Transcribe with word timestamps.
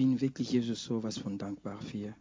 bin 0.00 0.18
wirklich 0.18 0.50
Jesus 0.50 0.82
so 0.82 1.02
was 1.02 1.18
von 1.18 1.36
dankbar 1.36 1.78
für 1.82 2.16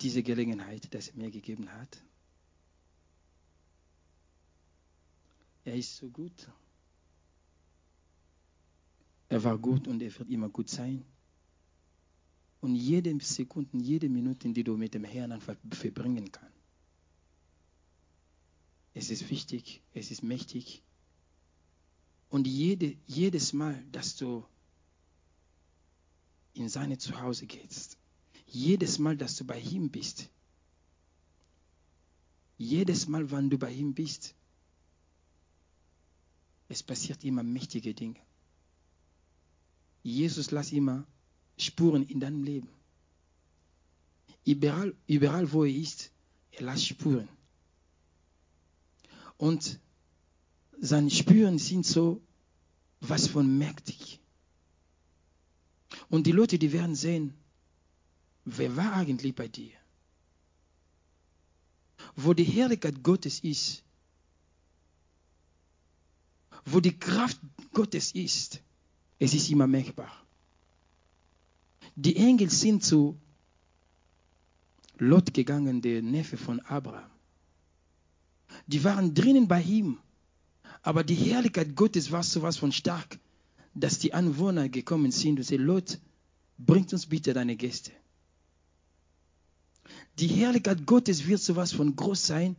diese 0.00 0.24
Gelegenheit, 0.24 0.92
dass 0.92 1.10
er 1.10 1.14
mir 1.14 1.30
gegeben 1.30 1.70
hat. 1.70 2.02
Er 5.64 5.76
ist 5.76 5.94
so 5.94 6.08
gut. 6.08 6.50
Er 9.28 9.44
war 9.44 9.56
gut 9.56 9.86
und 9.86 10.02
er 10.02 10.18
wird 10.18 10.28
immer 10.28 10.48
gut 10.48 10.68
sein. 10.68 11.04
Und 12.60 12.74
jede 12.74 13.16
Sekunde, 13.20 13.78
jede 13.78 14.08
Minute, 14.08 14.52
die 14.52 14.64
du 14.64 14.76
mit 14.76 14.94
dem 14.94 15.04
Herrn 15.04 15.30
einfach 15.30 15.54
verbringen 15.70 16.32
kannst. 16.32 16.58
Es 18.94 19.10
ist 19.10 19.30
wichtig, 19.30 19.80
es 19.92 20.10
ist 20.10 20.24
mächtig. 20.24 20.82
Und 22.30 22.48
jede, 22.48 22.96
jedes 23.06 23.52
Mal, 23.52 23.80
dass 23.92 24.16
du 24.16 24.44
in 26.56 26.68
seine 26.68 26.98
Zuhause 26.98 27.46
gehst, 27.46 27.98
jedes 28.46 28.98
Mal, 28.98 29.16
dass 29.16 29.36
du 29.36 29.44
bei 29.44 29.58
ihm 29.58 29.90
bist, 29.90 30.28
jedes 32.58 33.06
Mal, 33.08 33.30
wann 33.30 33.50
du 33.50 33.58
bei 33.58 33.72
ihm 33.72 33.94
bist, 33.94 34.34
es 36.68 36.82
passiert 36.82 37.22
immer 37.24 37.42
mächtige 37.42 37.94
Dinge. 37.94 38.20
Jesus 40.02 40.50
lässt 40.50 40.72
immer 40.72 41.06
Spuren 41.58 42.06
in 42.06 42.20
deinem 42.20 42.42
Leben. 42.42 42.68
Überall, 44.44 44.94
überall 45.06 45.52
wo 45.52 45.64
er 45.64 45.74
ist, 45.74 46.10
er 46.52 46.66
lässt 46.66 46.86
Spuren. 46.86 47.28
Und 49.36 49.78
seine 50.80 51.10
Spuren 51.10 51.58
sind 51.58 51.84
so 51.84 52.20
was 53.00 53.26
von 53.26 53.58
mächtig. 53.58 54.20
Und 56.08 56.26
die 56.26 56.32
Leute, 56.32 56.58
die 56.58 56.72
werden 56.72 56.94
sehen, 56.94 57.34
wer 58.44 58.76
war 58.76 58.92
eigentlich 58.94 59.34
bei 59.34 59.48
dir? 59.48 59.72
Wo 62.14 62.32
die 62.32 62.44
Herrlichkeit 62.44 63.02
Gottes 63.02 63.40
ist, 63.40 63.82
wo 66.64 66.80
die 66.80 66.98
Kraft 66.98 67.40
Gottes 67.72 68.12
ist, 68.12 68.60
es 69.18 69.34
ist 69.34 69.50
immer 69.50 69.66
merkbar. 69.66 70.12
Die 71.94 72.16
Engel 72.16 72.50
sind 72.50 72.84
zu 72.84 73.18
Lot 74.98 75.34
gegangen, 75.34 75.82
der 75.82 76.02
Neffe 76.02 76.36
von 76.36 76.60
Abraham. 76.60 77.10
Die 78.66 78.82
waren 78.82 79.14
drinnen 79.14 79.48
bei 79.48 79.62
ihm. 79.62 79.98
Aber 80.82 81.04
die 81.04 81.14
Herrlichkeit 81.14 81.74
Gottes 81.74 82.10
war 82.12 82.22
so 82.22 82.42
was 82.42 82.56
von 82.56 82.72
stark, 82.72 83.18
dass 83.76 83.98
die 83.98 84.14
Anwohner 84.14 84.68
gekommen 84.68 85.12
sind 85.12 85.38
und 85.38 85.44
sagen, 85.44 85.62
Lot, 85.62 85.98
bringt 86.58 86.92
uns 86.92 87.06
bitte 87.06 87.34
deine 87.34 87.56
Gäste. 87.56 87.92
Die 90.18 90.28
Herrlichkeit 90.28 90.86
Gottes 90.86 91.26
wird 91.26 91.40
so 91.40 91.56
was 91.56 91.72
von 91.72 91.94
groß 91.94 92.26
sein, 92.26 92.56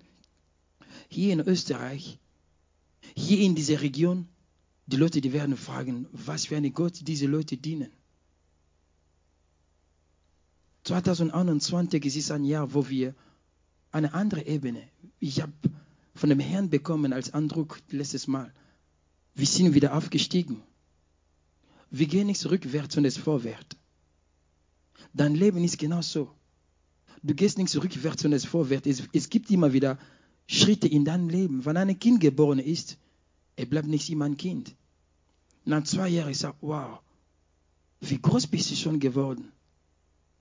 hier 1.10 1.34
in 1.34 1.40
Österreich, 1.40 2.20
hier 3.16 3.40
in 3.40 3.56
dieser 3.56 3.82
Region. 3.82 4.28
Die 4.86 4.96
Leute, 4.96 5.20
die 5.20 5.34
werden 5.34 5.58
fragen, 5.58 6.08
was 6.12 6.46
für 6.46 6.56
eine 6.56 6.72
Gott 6.72 7.00
diese 7.08 7.26
Leute 7.26 7.58
dienen. 7.58 7.92
2021 10.84 12.06
ist 12.06 12.32
ein 12.32 12.46
Jahr, 12.46 12.74
wo 12.74 12.88
wir 12.88 13.14
eine 13.92 14.14
andere 14.14 14.46
Ebene, 14.46 14.84
ich 15.20 15.42
habe 15.42 15.52
von 16.14 16.30
dem 16.30 16.40
Herrn 16.40 16.70
bekommen 16.70 17.12
als 17.12 17.34
Eindruck 17.34 17.82
letztes 17.90 18.28
Mal, 18.28 18.54
wir 19.36 19.46
sind 19.46 19.74
wieder 19.74 19.96
aufgestiegen. 19.96 20.62
Wir 21.90 22.08
gehen 22.08 22.28
nicht 22.28 22.46
rückwärts, 22.46 22.96
sondern 22.96 23.12
vorwärts. 23.12 23.76
Dein 25.14 25.36
Leben 25.36 25.64
ist 25.64 25.78
genau 25.78 26.02
so. 26.02 26.30
Du 27.24 27.34
gehst 27.34 27.58
nicht 27.58 27.76
rückwärts, 27.76 28.22
sondern 28.22 28.40
vorwärts. 28.40 28.88
Es, 28.88 29.04
es 29.14 29.30
gibt 29.30 29.50
immer 29.50 29.74
wieder 29.74 29.98
Schritte 30.48 30.88
in 30.88 31.06
deinem 31.06 31.30
Leben. 31.30 31.66
Wenn 31.66 31.78
ein 31.78 31.98
Kind 32.00 32.20
geboren 32.20 32.60
ist, 32.60 32.98
er 33.56 33.66
bleibt 33.66 33.88
nicht 33.88 34.10
immer 34.10 34.26
ein 34.26 34.38
Kind. 34.38 34.76
Nach 35.66 35.84
zwei 35.84 36.10
Jahren 36.10 36.32
ist 36.32 36.44
er, 36.44 36.56
wow, 36.62 37.00
wie 38.00 38.22
groß 38.22 38.48
bist 38.48 38.72
du 38.72 38.76
schon 38.76 39.00
geworden? 39.00 39.52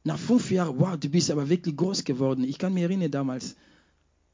Nach 0.04 0.18
fünf 0.18 0.50
Jahren, 0.50 0.78
wow, 0.78 0.96
du 0.96 1.08
bist 1.08 1.30
aber 1.30 1.48
wirklich 1.48 1.76
groß 1.76 2.04
geworden. 2.04 2.44
Ich 2.44 2.58
kann 2.58 2.74
mich 2.74 2.84
erinnern 2.84 3.10
damals, 3.10 3.56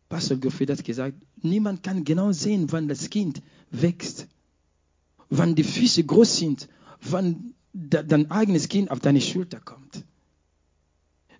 Pastor 0.08 0.36
Goffred 0.36 0.68
hat 0.68 0.84
gesagt, 0.84 1.16
niemand 1.40 1.82
kann 1.82 2.04
genau 2.04 2.32
sehen, 2.32 2.70
wann 2.70 2.88
das 2.88 3.08
Kind 3.08 3.40
wächst, 3.70 4.26
wann 5.30 5.54
die 5.54 5.64
Füße 5.64 6.04
groß 6.04 6.36
sind, 6.36 6.68
wann 7.02 7.54
dein 7.72 8.30
eigenes 8.30 8.68
Kind 8.68 8.90
auf 8.90 9.00
deine 9.00 9.20
Schulter 9.20 9.60
kommt. 9.60 10.04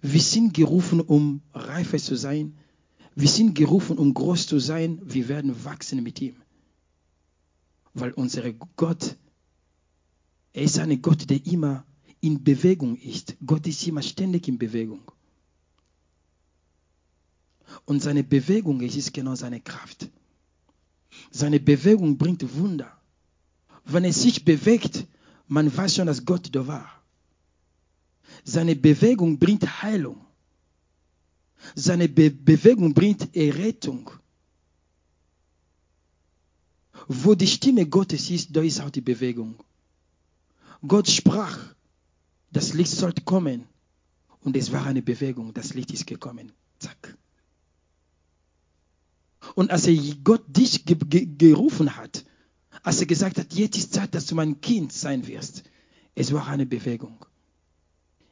Wir 0.01 0.21
sind 0.21 0.55
gerufen, 0.55 1.01
um 1.01 1.43
reifer 1.53 1.99
zu 1.99 2.17
sein. 2.17 2.57
Wir 3.15 3.29
sind 3.29 3.55
gerufen, 3.55 3.99
um 3.99 4.15
groß 4.15 4.47
zu 4.47 4.59
sein. 4.59 5.01
Wir 5.05 5.29
werden 5.29 5.65
wachsen 5.65 6.03
mit 6.03 6.21
ihm. 6.21 6.37
Weil 7.95 8.13
unser 8.13 8.51
Gott, 8.77 9.17
er 10.53 10.63
ist 10.63 10.79
ein 10.79 11.03
Gott, 11.03 11.29
der 11.31 11.45
immer 11.47 11.85
in 12.21 12.43
Bewegung 12.43 12.97
ist. 12.97 13.37
Gott 13.45 13.67
ist 13.67 13.87
immer 13.87 14.03
ständig 14.03 14.49
in 14.49 14.59
Bewegung. 14.59 15.03
Und 17.85 18.03
seine 18.03 18.25
Bewegung 18.25 18.81
ist 18.81 19.13
genau 19.13 19.35
seine 19.35 19.61
Kraft. 19.61 20.11
Seine 21.31 21.61
Bewegung 21.61 22.19
bringt 22.19 22.57
Wunder. 22.57 22.91
Wenn 23.85 24.05
er 24.05 24.13
sich 24.13 24.45
bewegt, 24.45 25.07
man 25.53 25.77
weiß 25.77 25.97
schon, 25.97 26.07
dass 26.07 26.25
Gott 26.25 26.49
da 26.53 26.67
war. 26.67 26.91
Seine 28.43 28.75
Bewegung 28.75 29.39
bringt 29.39 29.83
Heilung. 29.83 30.25
Seine 31.75 32.09
Be 32.09 32.31
Bewegung 32.31 32.95
bringt 32.95 33.37
Errettung. 33.37 34.11
Wo 37.07 37.35
die 37.35 37.47
Stimme 37.47 37.87
Gottes 37.87 38.31
ist, 38.31 38.57
da 38.57 38.63
ist 38.63 38.81
auch 38.81 38.91
die 38.91 39.03
Bewegung. 39.03 39.57
Gott 40.87 41.09
sprach 41.09 41.59
das 42.51 42.73
Licht 42.73 42.93
sollte 42.93 43.23
kommen. 43.23 43.67
Und 44.41 44.57
es 44.57 44.73
war 44.73 44.87
eine 44.87 45.03
Bewegung. 45.03 45.53
Das 45.53 45.75
Licht 45.75 45.93
ist 45.93 46.07
gekommen. 46.07 46.53
Zack. 46.79 47.17
Und 49.55 49.71
als 49.71 49.87
er 49.87 49.95
Gott 50.25 50.45
dich 50.49 50.85
ge 50.87 50.97
ge 50.97 51.27
gerufen 51.27 51.97
hat, 51.97 52.22
als 52.83 53.01
er 53.01 53.07
gesagt 53.07 53.39
hat, 53.39 53.55
jetzt 53.55 53.77
ist 53.77 53.95
Zeit, 53.95 54.15
dass 54.15 54.27
du 54.27 54.35
mein 54.35 54.61
Kind 54.61 54.93
sein 54.93 55.27
wirst, 55.27 55.65
es 56.15 56.33
war 56.33 56.49
eine 56.49 56.67
Bewegung. 56.67 57.25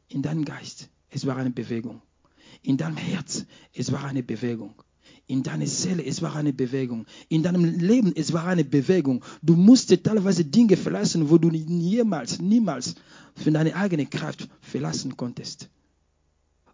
In 0.09 0.23
deinem 0.23 0.45
Geist, 0.45 0.89
es 1.09 1.27
war 1.27 1.37
eine 1.37 1.51
Bewegung. 1.51 2.03
In 2.63 2.77
deinem 2.77 2.97
Herz, 2.97 3.47
es 3.73 3.93
war 3.93 4.05
eine 4.05 4.23
Bewegung. 4.23 4.75
In 5.27 5.45
deiner 5.45 5.67
Seele, 5.67 6.05
es 6.05 6.21
war 6.23 6.35
eine 6.35 6.53
Bewegung. 6.53 7.07
In 7.29 7.45
deinem 7.45 7.65
Leben, 7.65 8.13
es 8.17 8.33
war 8.33 8.47
eine 8.47 8.65
Bewegung. 8.65 9.25
Du 9.41 9.55
musstest 9.55 10.03
teilweise 10.05 10.45
Dinge 10.45 10.77
verlassen, 10.77 11.31
wo 11.31 11.39
du 11.39 11.49
niemals, 11.49 12.41
niemals 12.41 12.97
für 13.37 13.53
deine 13.53 13.77
eigene 13.77 14.07
Kraft 14.07 14.49
verlassen 14.61 15.17
konntest, 15.17 15.71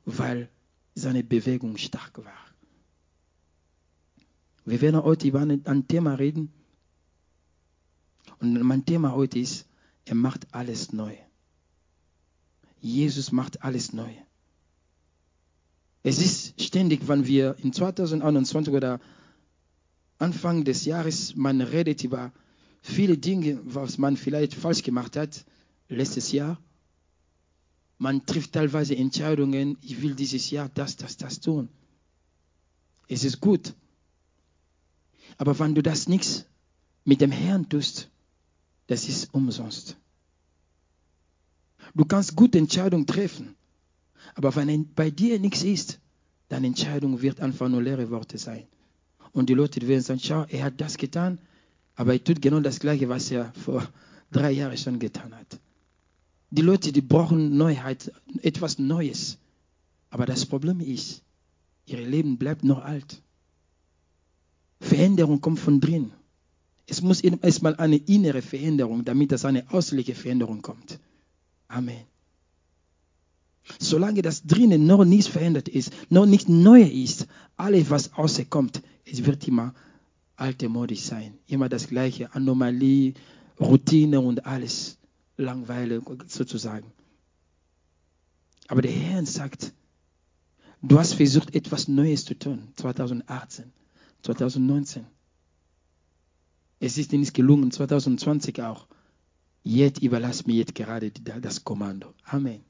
weil 0.07 0.49
seine 0.95 1.23
Bewegung 1.23 1.77
stark 1.77 2.17
war. 2.25 2.33
Wir 4.65 4.81
werden 4.81 5.03
heute 5.05 5.29
über 5.29 5.41
ein 5.41 5.87
Thema 5.87 6.15
reden. 6.15 6.51
Und 8.41 8.61
mein 8.63 8.85
Thema 8.85 9.13
heute 9.13 9.39
ist, 9.39 9.67
er 10.05 10.15
macht 10.15 10.47
alles 10.53 10.93
neu. 10.93 11.17
Jesus 12.81 13.33
macht 13.33 13.63
alles 13.63 13.93
neu. 13.93 14.13
Es 16.03 16.21
ist 16.21 16.61
ständig, 16.63 17.09
wenn 17.09 17.27
wir 17.27 17.57
in 17.63 17.73
2021 17.73 18.73
oder 18.73 19.01
Anfang 20.19 20.65
des 20.65 20.85
Jahres, 20.85 21.35
man 21.35 21.61
redet 21.61 22.05
über 22.05 22.33
viele 22.81 23.19
Dinge, 23.19 23.61
was 23.65 23.99
man 23.99 24.17
vielleicht 24.17 24.55
falsch 24.55 24.83
gemacht 24.83 25.17
hat 25.17 25.45
letztes 25.89 26.33
Jahr. 26.33 26.59
Man 27.99 28.25
trifft 28.25 28.53
teilweise 28.53 28.97
Entscheidungen, 28.97 29.79
ich 29.81 30.01
will 30.03 30.15
dieses 30.15 30.51
Jahr 30.51 30.69
das, 30.69 30.97
das, 30.97 31.17
das 31.17 31.41
tun. 31.41 31.69
Es 33.09 33.25
ist 33.25 33.41
gut. 33.41 33.75
Aber 35.39 35.59
wenn 35.59 35.75
du 35.75 35.83
das 35.83 36.09
nichts 36.09 36.47
mit 37.05 37.21
dem 37.21 37.33
Herrn 37.33 37.69
tust, 37.69 38.11
das 38.87 39.09
ist 39.09 39.33
umsonst. 39.35 39.97
Du 41.95 42.05
kannst 42.05 42.37
gute 42.37 42.59
Entscheidungen 42.59 43.07
treffen, 43.07 43.55
aber 44.35 44.55
wenn 44.57 44.93
bei 44.95 45.11
dir 45.11 45.39
nichts 45.39 45.63
ist, 45.63 45.99
deine 46.49 46.67
Entscheidung 46.67 47.23
wird 47.23 47.41
einfach 47.41 47.69
nur 47.69 47.83
leere 47.83 48.11
Worte 48.11 48.39
sein. 48.39 48.67
Und 49.33 49.49
die 49.49 49.55
Leute 49.55 49.87
werden 49.87 50.03
sagen, 50.03 50.21
schau, 50.21 50.45
er 50.49 50.65
hat 50.65 50.81
das 50.81 50.97
getan, 50.97 51.39
aber 51.95 52.13
er 52.13 52.23
tut 52.23 52.41
genau 52.41 52.61
das 52.61 52.81
Gleiche, 52.81 53.09
was 53.09 53.31
er 53.31 53.53
vor 53.55 53.87
drei 54.31 54.53
Jahren 54.53 54.77
schon 54.77 54.99
getan 54.99 55.35
hat. 55.35 55.59
Die 56.51 56.63
Leute, 56.63 56.93
die 56.93 57.01
brauchen 57.01 57.57
Neuheit, 57.57 58.13
etwas 58.43 58.79
Neues. 58.79 59.39
Aber 60.11 60.27
das 60.27 60.47
Problem 60.47 60.81
ist, 60.81 61.23
ihr 61.87 62.01
Leben 62.01 62.39
bleibt 62.39 62.65
noch 62.65 62.83
alt. 62.85 63.23
Veränderung 64.81 65.41
kommt 65.41 65.59
von 65.59 65.81
drin. 65.81 66.13
Es 66.87 67.03
muss 67.03 67.21
erstmal 67.21 67.77
eine 67.77 67.97
innere 67.97 68.43
Veränderung, 68.43 69.05
damit 69.05 69.33
das 69.33 69.45
eine 69.45 69.65
äußerliche 69.73 70.15
Veränderung 70.15 70.63
kommt. 70.63 71.01
Amen. 71.69 72.05
Solange 73.81 74.23
das 74.23 74.45
drinnen 74.45 74.87
noch 74.87 75.05
nichts 75.05 75.27
verändert 75.27 75.69
ist, 75.69 75.93
noch 76.09 76.27
nichts 76.27 76.49
Neues 76.49 76.93
ist, 76.93 77.27
alles, 77.57 77.91
was 77.91 78.17
rauskommt, 78.17 78.83
es 79.05 79.25
wird 79.25 79.47
immer 79.49 79.75
alte 80.37 80.69
Modi 80.69 80.95
sein. 80.95 81.39
Immer 81.47 81.69
das 81.69 81.89
gleiche, 81.89 82.35
Anomalie, 82.35 83.15
Routine 83.59 84.21
und 84.21 84.47
alles. 84.47 84.99
Langweile 85.37 86.03
sozusagen. 86.29 86.93
Aber 88.69 88.83
der 88.83 88.93
Herr 88.93 89.25
sagt, 89.27 89.73
du 90.83 90.99
hast 90.99 91.15
versucht, 91.15 91.55
etwas 91.55 91.89
Neues 91.89 92.25
zu 92.25 92.39
tun, 92.39 92.69
2018, 92.77 93.73
2019. 94.23 95.07
Es 96.79 96.99
ist 96.99 97.13
nicht 97.13 97.35
gelungen, 97.35 97.71
2020 97.71 98.63
auch. 98.63 98.87
Jetzt 99.63 100.03
überlass 100.03 100.47
mir 100.47 100.55
jetzt 100.57 100.75
gerade 100.75 101.11
das 101.11 101.65
Kommando. 101.65 102.15
Amen. 102.25 102.61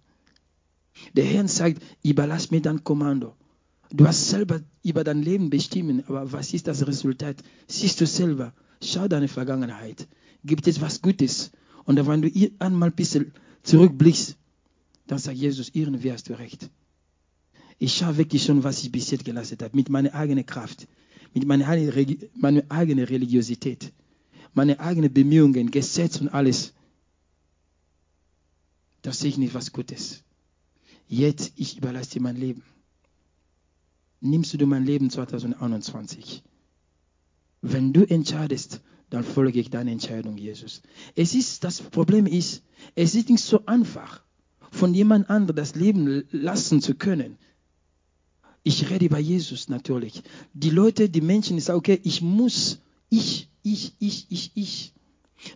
Der 1.14 1.24
Herr 1.24 1.46
sagt, 1.48 1.82
überlass 2.02 2.50
mir 2.50 2.62
dein 2.62 2.84
Kommando. 2.84 3.34
Du 3.90 4.06
hast 4.06 4.30
selber 4.30 4.60
über 4.82 5.04
dein 5.04 5.22
Leben 5.22 5.50
bestimmen, 5.50 6.02
aber 6.06 6.32
was 6.32 6.54
ist 6.54 6.66
das 6.66 6.86
Resultat? 6.86 7.36
Siehst 7.68 8.00
du 8.00 8.06
selber. 8.06 8.54
Schau 8.82 9.08
deine 9.08 9.28
Vergangenheit. 9.28 10.08
Gibt 10.44 10.66
es 10.66 10.80
was 10.80 11.02
Gutes? 11.02 11.52
Und 11.84 12.04
wenn 12.06 12.22
du 12.22 12.50
einmal 12.58 12.90
ein 12.90 12.96
bisschen 12.96 13.32
zurückblickst, 13.62 14.36
dann 15.06 15.18
sagt 15.18 15.36
Jesus, 15.36 15.70
irgendwie 15.72 16.12
hast 16.12 16.28
du 16.28 16.38
recht. 16.38 16.70
Ich 17.78 17.94
schaue 17.94 18.16
wirklich 18.16 18.42
schon, 18.42 18.64
was 18.64 18.82
ich 18.82 18.90
bis 18.90 19.10
jetzt 19.10 19.24
geleistet 19.24 19.62
habe, 19.62 19.76
mit 19.76 19.88
meiner 19.88 20.14
eigenen 20.14 20.46
Kraft, 20.46 20.88
meiner 21.44 22.64
eigenen 22.70 23.04
Religiosität, 23.04 23.92
meine 24.54 24.80
eigenen 24.80 25.12
Bemühungen, 25.12 25.70
Gesetz 25.70 26.20
und 26.20 26.28
alles. 26.28 26.72
Das 29.02 29.18
sehe 29.18 29.30
ich 29.30 29.38
nicht 29.38 29.54
was 29.54 29.72
Gutes. 29.72 30.22
Jetzt, 31.08 31.52
ich 31.56 31.78
überlasse 31.78 32.12
dir 32.12 32.22
mein 32.22 32.36
Leben. 32.36 32.62
Nimmst 34.20 34.54
du 34.60 34.66
mein 34.66 34.84
Leben 34.84 35.10
2021? 35.10 36.42
Wenn 37.60 37.92
du 37.92 38.08
entscheidest, 38.08 38.80
dann 39.10 39.22
folge 39.22 39.60
ich 39.60 39.70
deiner 39.70 39.92
Entscheidung, 39.92 40.36
Jesus. 40.36 40.82
Es 41.14 41.34
ist, 41.34 41.62
das 41.64 41.80
Problem 41.80 42.26
ist, 42.26 42.62
es 42.94 43.14
ist 43.14 43.28
nicht 43.28 43.44
so 43.44 43.64
einfach, 43.66 44.22
von 44.70 44.94
jemand 44.94 45.30
anderem 45.30 45.56
das 45.56 45.74
Leben 45.74 46.24
lassen 46.30 46.80
zu 46.80 46.94
können. 46.94 47.38
Ich 48.66 48.90
rede 48.90 49.06
über 49.06 49.20
Jesus 49.20 49.68
natürlich. 49.68 50.24
Die 50.52 50.70
Leute, 50.70 51.08
die 51.08 51.20
Menschen 51.20 51.60
sagen, 51.60 51.78
okay, 51.78 52.00
ich 52.02 52.20
muss, 52.20 52.80
ich, 53.08 53.48
ich, 53.62 53.92
ich, 54.00 54.26
ich, 54.28 54.50
ich. 54.56 54.92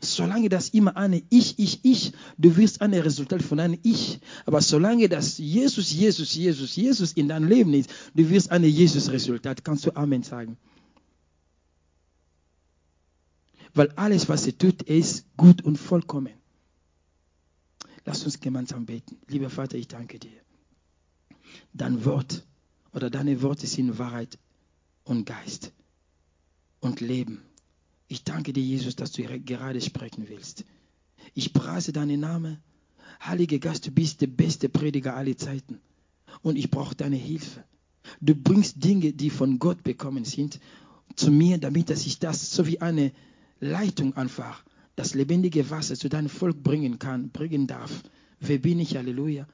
Solange 0.01 0.49
das 0.49 0.69
immer 0.69 0.97
eine 0.97 1.21
Ich, 1.29 1.59
Ich, 1.59 1.85
Ich, 1.85 2.13
du 2.39 2.57
wirst 2.57 2.81
ein 2.81 2.95
Resultat 2.95 3.43
von 3.43 3.59
einem 3.59 3.81
Ich. 3.83 4.21
Aber 4.47 4.63
solange 4.63 5.09
das 5.09 5.39
Jesus, 5.39 5.93
Jesus, 5.93 6.37
Jesus, 6.37 6.77
Jesus 6.77 7.13
in 7.15 7.27
deinem 7.27 7.49
Leben 7.49 7.75
ist, 7.75 7.91
du 8.15 8.31
wirst 8.31 8.53
ein 8.53 8.63
Jesus-Resultat. 8.63 9.65
Kannst 9.65 9.87
du 9.87 9.97
Amen 9.97 10.23
sagen? 10.23 10.57
Weil 13.75 13.91
alles, 13.97 14.29
was 14.29 14.47
er 14.47 14.57
tut, 14.57 14.83
ist 14.83 15.27
gut 15.37 15.63
und 15.63 15.79
vollkommen. 15.79 16.35
Lass 18.05 18.23
uns 18.23 18.39
gemeinsam 18.39 18.87
beten. 18.87 19.19
Lieber 19.27 19.51
Vater, 19.51 19.79
ich 19.79 19.89
danke 19.89 20.21
dir. 20.21 20.31
Dein 21.73 22.05
Wort 22.05 22.45
oder 22.93 23.11
deine 23.11 23.43
Worte 23.43 23.67
sind 23.67 23.99
Wahrheit 23.99 24.39
und 25.05 25.27
Geist 25.27 25.73
und 26.81 27.01
Leben. 27.01 27.43
Ich 28.09 28.25
danke 28.25 28.53
dir, 28.53 28.63
Jesus, 28.63 28.97
dass 28.97 29.13
du 29.13 29.23
gerade 29.23 29.81
sprechen 29.81 30.29
willst. 30.29 30.65
Ich 31.35 31.53
preise 31.53 31.93
deinen 31.93 32.21
Namen. 32.21 32.59
Heiliger 33.25 33.59
Geist, 33.59 33.87
du 33.87 33.91
bist 33.91 34.21
der 34.21 34.27
beste 34.27 34.69
Prediger 34.69 35.15
aller 35.15 35.37
Zeiten. 35.37 35.79
Und 36.43 36.57
ich 36.57 36.71
brauche 36.71 36.95
deine 36.95 37.17
Hilfe. 37.17 37.65
Du 38.21 38.35
bringst 38.35 38.83
Dinge, 38.83 39.13
die 39.13 39.31
von 39.31 39.59
Gott 39.59 39.83
bekommen 39.83 40.25
sind, 40.25 40.59
zu 41.17 41.31
mir, 41.31 41.59
damit 41.59 41.91
dass 41.91 42.07
ich 42.07 42.19
das 42.19 42.53
so 42.53 42.67
wie 42.67 42.81
eine 42.81 43.13
Leitung 43.61 44.17
einfach, 44.17 44.65
das 44.97 45.15
lebendige 45.15 45.71
Wasser 45.71 45.97
zu 45.97 46.09
deinem 46.09 46.29
Volk 46.29 46.63
bringen 46.63 46.99
kann, 46.99 47.31
bringen 47.31 47.67
darf. 47.67 48.03
Wer 48.41 48.59
bin 48.59 48.81
ich, 48.81 48.97
Halleluja, 48.97 49.47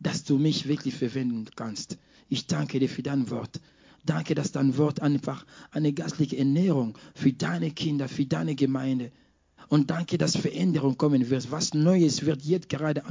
dass 0.00 0.24
du 0.24 0.38
mich 0.38 0.66
wirklich 0.66 0.94
verwenden 0.94 1.46
kannst. 1.54 1.98
Ich 2.28 2.46
danke 2.46 2.78
dir 2.80 2.88
für 2.88 3.02
dein 3.02 3.30
Wort. 3.30 3.60
Danke, 4.04 4.34
dass 4.34 4.52
dein 4.52 4.76
Wort 4.76 5.00
einfach 5.00 5.46
eine 5.70 5.92
geistliche 5.92 6.36
Ernährung 6.36 6.98
für 7.14 7.32
deine 7.32 7.70
Kinder, 7.70 8.08
für 8.08 8.26
deine 8.26 8.54
Gemeinde. 8.54 9.10
Und 9.68 9.90
danke, 9.90 10.18
dass 10.18 10.36
Veränderung 10.36 10.98
kommen 10.98 11.30
wird. 11.30 11.50
Was 11.50 11.72
Neues 11.72 12.26
wird 12.26 12.42
jetzt 12.42 12.68
gerade 12.68 13.02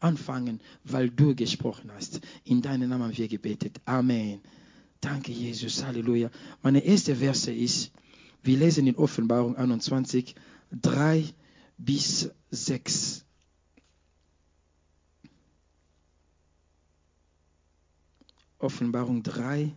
anfangen, 0.00 0.60
weil 0.84 1.10
du 1.10 1.34
gesprochen 1.34 1.90
hast. 1.94 2.20
In 2.44 2.62
deinem 2.62 2.88
Namen 2.90 3.04
haben 3.04 3.16
wir 3.18 3.28
gebetet. 3.28 3.80
Amen. 3.84 4.40
Danke, 5.00 5.32
Jesus. 5.32 5.84
Halleluja. 5.84 6.30
Meine 6.62 6.84
erste 6.84 7.16
Verse 7.16 7.52
ist, 7.52 7.90
wir 8.42 8.56
lesen 8.56 8.86
in 8.86 8.94
Offenbarung 8.96 9.56
21, 9.56 10.36
3 10.80 11.24
bis 11.76 12.30
6. 12.50 13.25
Offenbarung 18.58 19.22
3, 19.22 19.74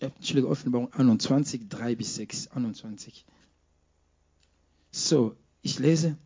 Entschuldigung, 0.00 0.50
Offenbarung 0.50 0.92
21, 0.92 1.68
3 1.68 1.94
bis 1.94 2.16
6, 2.16 2.48
21. 2.48 3.24
So, 4.90 5.36
ich 5.62 5.78
lese. 5.78 6.16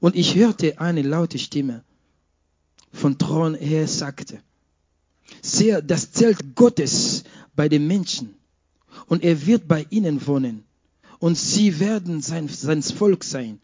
Und 0.00 0.16
ich 0.16 0.34
hörte 0.34 0.80
eine 0.80 1.02
laute 1.02 1.38
Stimme 1.38 1.82
von 2.92 3.18
Thron 3.18 3.54
her 3.54 3.88
sagte, 3.88 4.42
sehe 5.42 5.82
das 5.82 6.12
Zelt 6.12 6.54
Gottes 6.54 7.24
bei 7.56 7.68
den 7.68 7.86
Menschen 7.86 8.34
und 9.06 9.24
er 9.24 9.46
wird 9.46 9.66
bei 9.66 9.86
ihnen 9.90 10.26
wohnen 10.26 10.64
und 11.18 11.36
sie 11.36 11.80
werden 11.80 12.20
sein, 12.20 12.48
sein 12.48 12.82
Volk 12.82 13.24
sein 13.24 13.60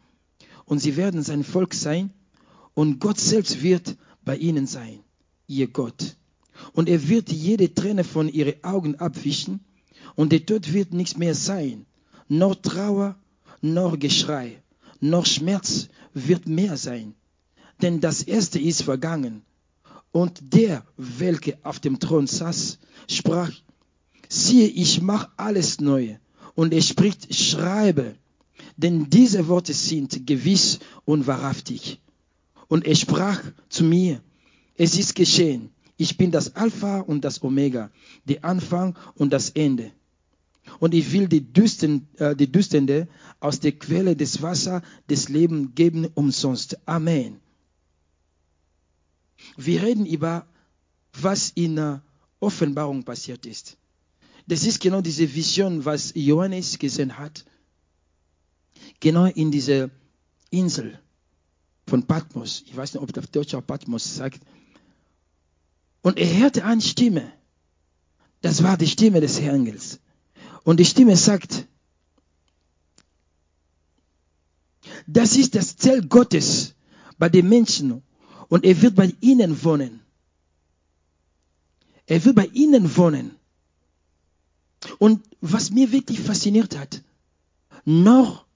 und 0.64 0.78
sie 0.78 0.96
werden 0.96 1.22
sein 1.22 1.44
Volk 1.44 1.74
sein 1.74 2.12
und 2.74 3.00
Gott 3.00 3.18
selbst 3.18 3.62
wird 3.62 3.96
bei 4.24 4.36
ihnen 4.36 4.66
sein, 4.66 5.00
ihr 5.46 5.68
Gott. 5.68 6.16
Und 6.72 6.88
er 6.88 7.08
wird 7.08 7.32
jede 7.32 7.74
Träne 7.74 8.04
von 8.04 8.28
ihren 8.28 8.62
Augen 8.64 8.96
abwischen 8.96 9.60
und 10.14 10.32
der 10.32 10.44
Tod 10.44 10.72
wird 10.72 10.92
nichts 10.92 11.16
mehr 11.16 11.34
sein. 11.34 11.86
Noch 12.28 12.54
Trauer, 12.54 13.16
noch 13.60 13.98
Geschrei, 13.98 14.62
noch 15.00 15.26
Schmerz 15.26 15.88
wird 16.14 16.46
mehr 16.46 16.76
sein. 16.76 17.14
Denn 17.82 18.00
das 18.00 18.22
Erste 18.22 18.58
ist 18.58 18.82
vergangen. 18.82 19.42
Und 20.12 20.54
der, 20.54 20.84
welcher 20.96 21.54
auf 21.62 21.80
dem 21.80 21.98
Thron 21.98 22.26
saß, 22.26 22.78
sprach, 23.08 23.50
siehe, 24.28 24.66
ich 24.66 25.00
mache 25.00 25.30
alles 25.36 25.80
neu. 25.80 26.16
Und 26.54 26.74
er 26.74 26.82
spricht, 26.82 27.34
schreibe, 27.34 28.16
denn 28.76 29.10
diese 29.10 29.48
Worte 29.48 29.72
sind 29.72 30.26
gewiss 30.26 30.78
und 31.04 31.26
wahrhaftig. 31.26 32.00
Und 32.68 32.86
er 32.86 32.94
sprach 32.94 33.42
zu 33.68 33.84
mir, 33.84 34.20
es 34.76 34.98
ist 34.98 35.14
geschehen 35.14 35.70
ich 36.00 36.16
bin 36.16 36.30
das 36.30 36.56
Alpha 36.56 37.00
und 37.00 37.26
das 37.26 37.42
Omega, 37.42 37.90
der 38.24 38.42
Anfang 38.42 38.96
und 39.16 39.34
das 39.34 39.50
Ende. 39.50 39.92
Und 40.78 40.94
ich 40.94 41.12
will 41.12 41.28
die, 41.28 41.42
Düsten, 41.42 42.08
äh, 42.16 42.34
die 42.34 42.50
Düstende 42.50 43.06
aus 43.38 43.60
der 43.60 43.72
Quelle 43.72 44.16
des 44.16 44.40
Wassers 44.40 44.82
des 45.10 45.28
Lebens 45.28 45.72
geben 45.74 46.06
umsonst. 46.14 46.78
Amen. 46.88 47.40
Wir 49.58 49.82
reden 49.82 50.06
über, 50.06 50.46
was 51.20 51.50
in 51.50 51.76
der 51.76 52.02
Offenbarung 52.40 53.04
passiert 53.04 53.44
ist. 53.44 53.76
Das 54.46 54.64
ist 54.64 54.80
genau 54.80 55.02
diese 55.02 55.34
Vision, 55.34 55.84
was 55.84 56.12
Johannes 56.14 56.78
gesehen 56.78 57.18
hat. 57.18 57.44
Genau 59.00 59.26
in 59.26 59.50
dieser 59.50 59.90
Insel 60.50 60.98
von 61.86 62.06
Patmos. 62.06 62.62
Ich 62.66 62.76
weiß 62.76 62.94
nicht, 62.94 63.02
ob 63.02 63.12
der 63.12 63.22
Deutsche 63.24 63.60
Patmos 63.62 64.14
sagt. 64.14 64.40
Und 66.02 66.18
er 66.18 66.38
hörte 66.38 66.64
eine 66.64 66.80
Stimme. 66.80 67.32
Das 68.42 68.62
war 68.62 68.76
die 68.76 68.86
Stimme 68.86 69.20
des 69.20 69.38
Engels. 69.38 70.00
Und 70.64 70.80
die 70.80 70.84
Stimme 70.84 71.16
sagt, 71.16 71.66
das 75.06 75.36
ist 75.36 75.54
das 75.54 75.76
Zelt 75.76 76.08
Gottes 76.08 76.74
bei 77.18 77.28
den 77.28 77.48
Menschen 77.48 78.02
und 78.48 78.64
er 78.64 78.80
wird 78.82 78.94
bei 78.94 79.14
ihnen 79.20 79.62
wohnen. 79.64 80.00
Er 82.06 82.24
wird 82.24 82.36
bei 82.36 82.46
ihnen 82.46 82.96
wohnen. 82.96 83.36
Und 84.98 85.22
was 85.40 85.70
mir 85.70 85.92
wirklich 85.92 86.20
fasziniert 86.20 86.76
hat, 86.78 87.02
noch 87.84 88.46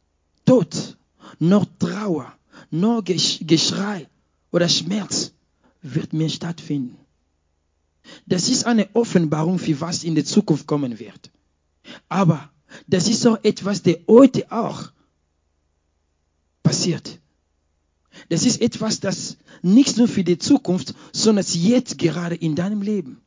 Tod, 0.45 0.97
noch 1.39 1.67
Trauer, 1.79 2.33
noch 2.71 3.03
Geschrei 3.05 4.09
oder 4.51 4.69
Schmerz 4.69 5.33
wird 5.83 6.13
mir 6.13 6.29
stattfinden. 6.29 6.97
Das 8.27 8.49
ist 8.49 8.67
eine 8.67 8.89
Offenbarung 8.95 9.59
für 9.59 9.81
was 9.81 10.05
in 10.05 10.15
der 10.15 10.25
Zukunft 10.25 10.67
kommen 10.67 10.99
wird. 10.99 11.31
Aber 12.09 12.51
Das 12.89 13.09
ist 13.09 13.23
so 13.23 13.37
etwas, 13.43 13.83
der 13.83 13.99
heute 14.09 14.51
auch 14.51 14.91
passiert. 16.63 17.21
Das 18.29 18.45
ist 18.47 18.61
etwas, 18.61 19.01
das 19.01 19.37
nicht 19.63 19.97
nur 19.97 20.09
für 20.09 20.25
die 20.25 20.39
Zukunft, 20.39 20.95
sondern 21.13 21.45
jetzt 21.49 21.99
gerade 21.99 22.35
in 22.35 22.55
deinem 22.55 22.83
Leben. 22.83 23.21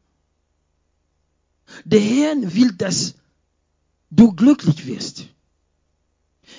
Der 1.84 2.00
Herr 2.00 2.36
will, 2.56 2.72
dass 2.74 3.16
du 4.10 4.34
glücklich 4.34 4.86
wirst. 4.86 5.26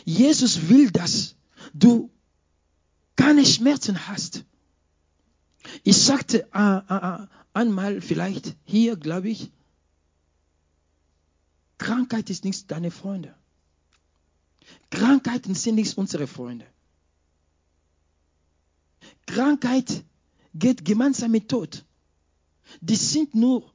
Jesus 0.04 0.68
will, 0.68 0.90
dass 0.90 1.36
du 1.72 2.10
keine 3.16 3.44
Schmerzen 3.44 4.08
hast. 4.08 4.44
Ich 5.82 5.96
sagte 5.96 6.48
äh, 6.52 6.78
äh, 6.78 7.26
einmal 7.52 8.00
vielleicht 8.00 8.56
hier, 8.64 8.96
glaube 8.96 9.30
ich, 9.30 9.50
Krankheit 11.78 12.30
ist 12.30 12.44
nicht 12.44 12.70
deine 12.70 12.90
Freunde. 12.90 13.34
Krankheiten 14.90 15.54
sind 15.54 15.76
nicht 15.76 15.96
unsere 15.96 16.26
Freunde. 16.26 16.66
Krankheit 19.26 20.04
geht 20.54 20.84
gemeinsam 20.84 21.30
mit 21.30 21.48
Tod. 21.48 21.84
Die 22.80 22.96
sind 22.96 23.34
nur 23.34 23.70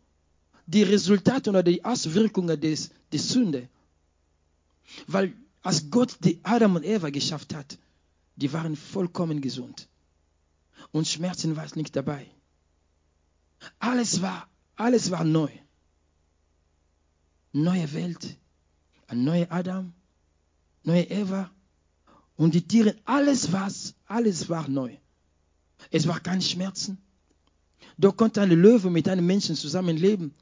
die 0.65 0.83
Resultate 0.83 1.49
oder 1.49 1.63
die 1.63 1.83
Auswirkungen 1.83 2.59
des, 2.59 2.91
der 3.11 3.19
Sünde. 3.19 3.69
Weil 5.07 5.33
als 5.63 5.89
Gott 5.89 6.17
die 6.23 6.39
Adam 6.43 6.75
und 6.75 6.83
Eva 6.83 7.09
geschafft 7.09 7.55
hat, 7.55 7.79
die 8.35 8.51
waren 8.51 8.75
vollkommen 8.75 9.41
gesund. 9.41 9.87
Und 10.91 11.07
Schmerzen 11.07 11.55
war 11.55 11.65
nicht 11.75 11.95
dabei. 11.95 12.29
Alles 13.79 14.21
war, 14.21 14.47
alles 14.75 15.09
war 15.09 15.23
neu. 15.23 15.49
Neue 17.53 17.93
Welt, 17.93 18.37
ein 19.07 19.23
neuer 19.23 19.47
Adam, 19.49 19.93
neue 20.83 21.03
Eva 21.03 21.49
und 22.35 22.53
die 22.55 22.67
Tiere, 22.67 22.95
alles 23.05 23.51
war, 23.51 23.71
alles 24.07 24.49
war 24.49 24.67
neu. 24.67 24.97
Es 25.91 26.07
war 26.07 26.19
kein 26.19 26.41
Schmerzen. 26.41 26.97
Dort 27.97 28.17
konnte 28.17 28.41
ein 28.41 28.49
Löwe 28.49 28.89
mit 28.89 29.07
einem 29.07 29.25
Menschen 29.25 29.55
zusammenleben. 29.55 30.33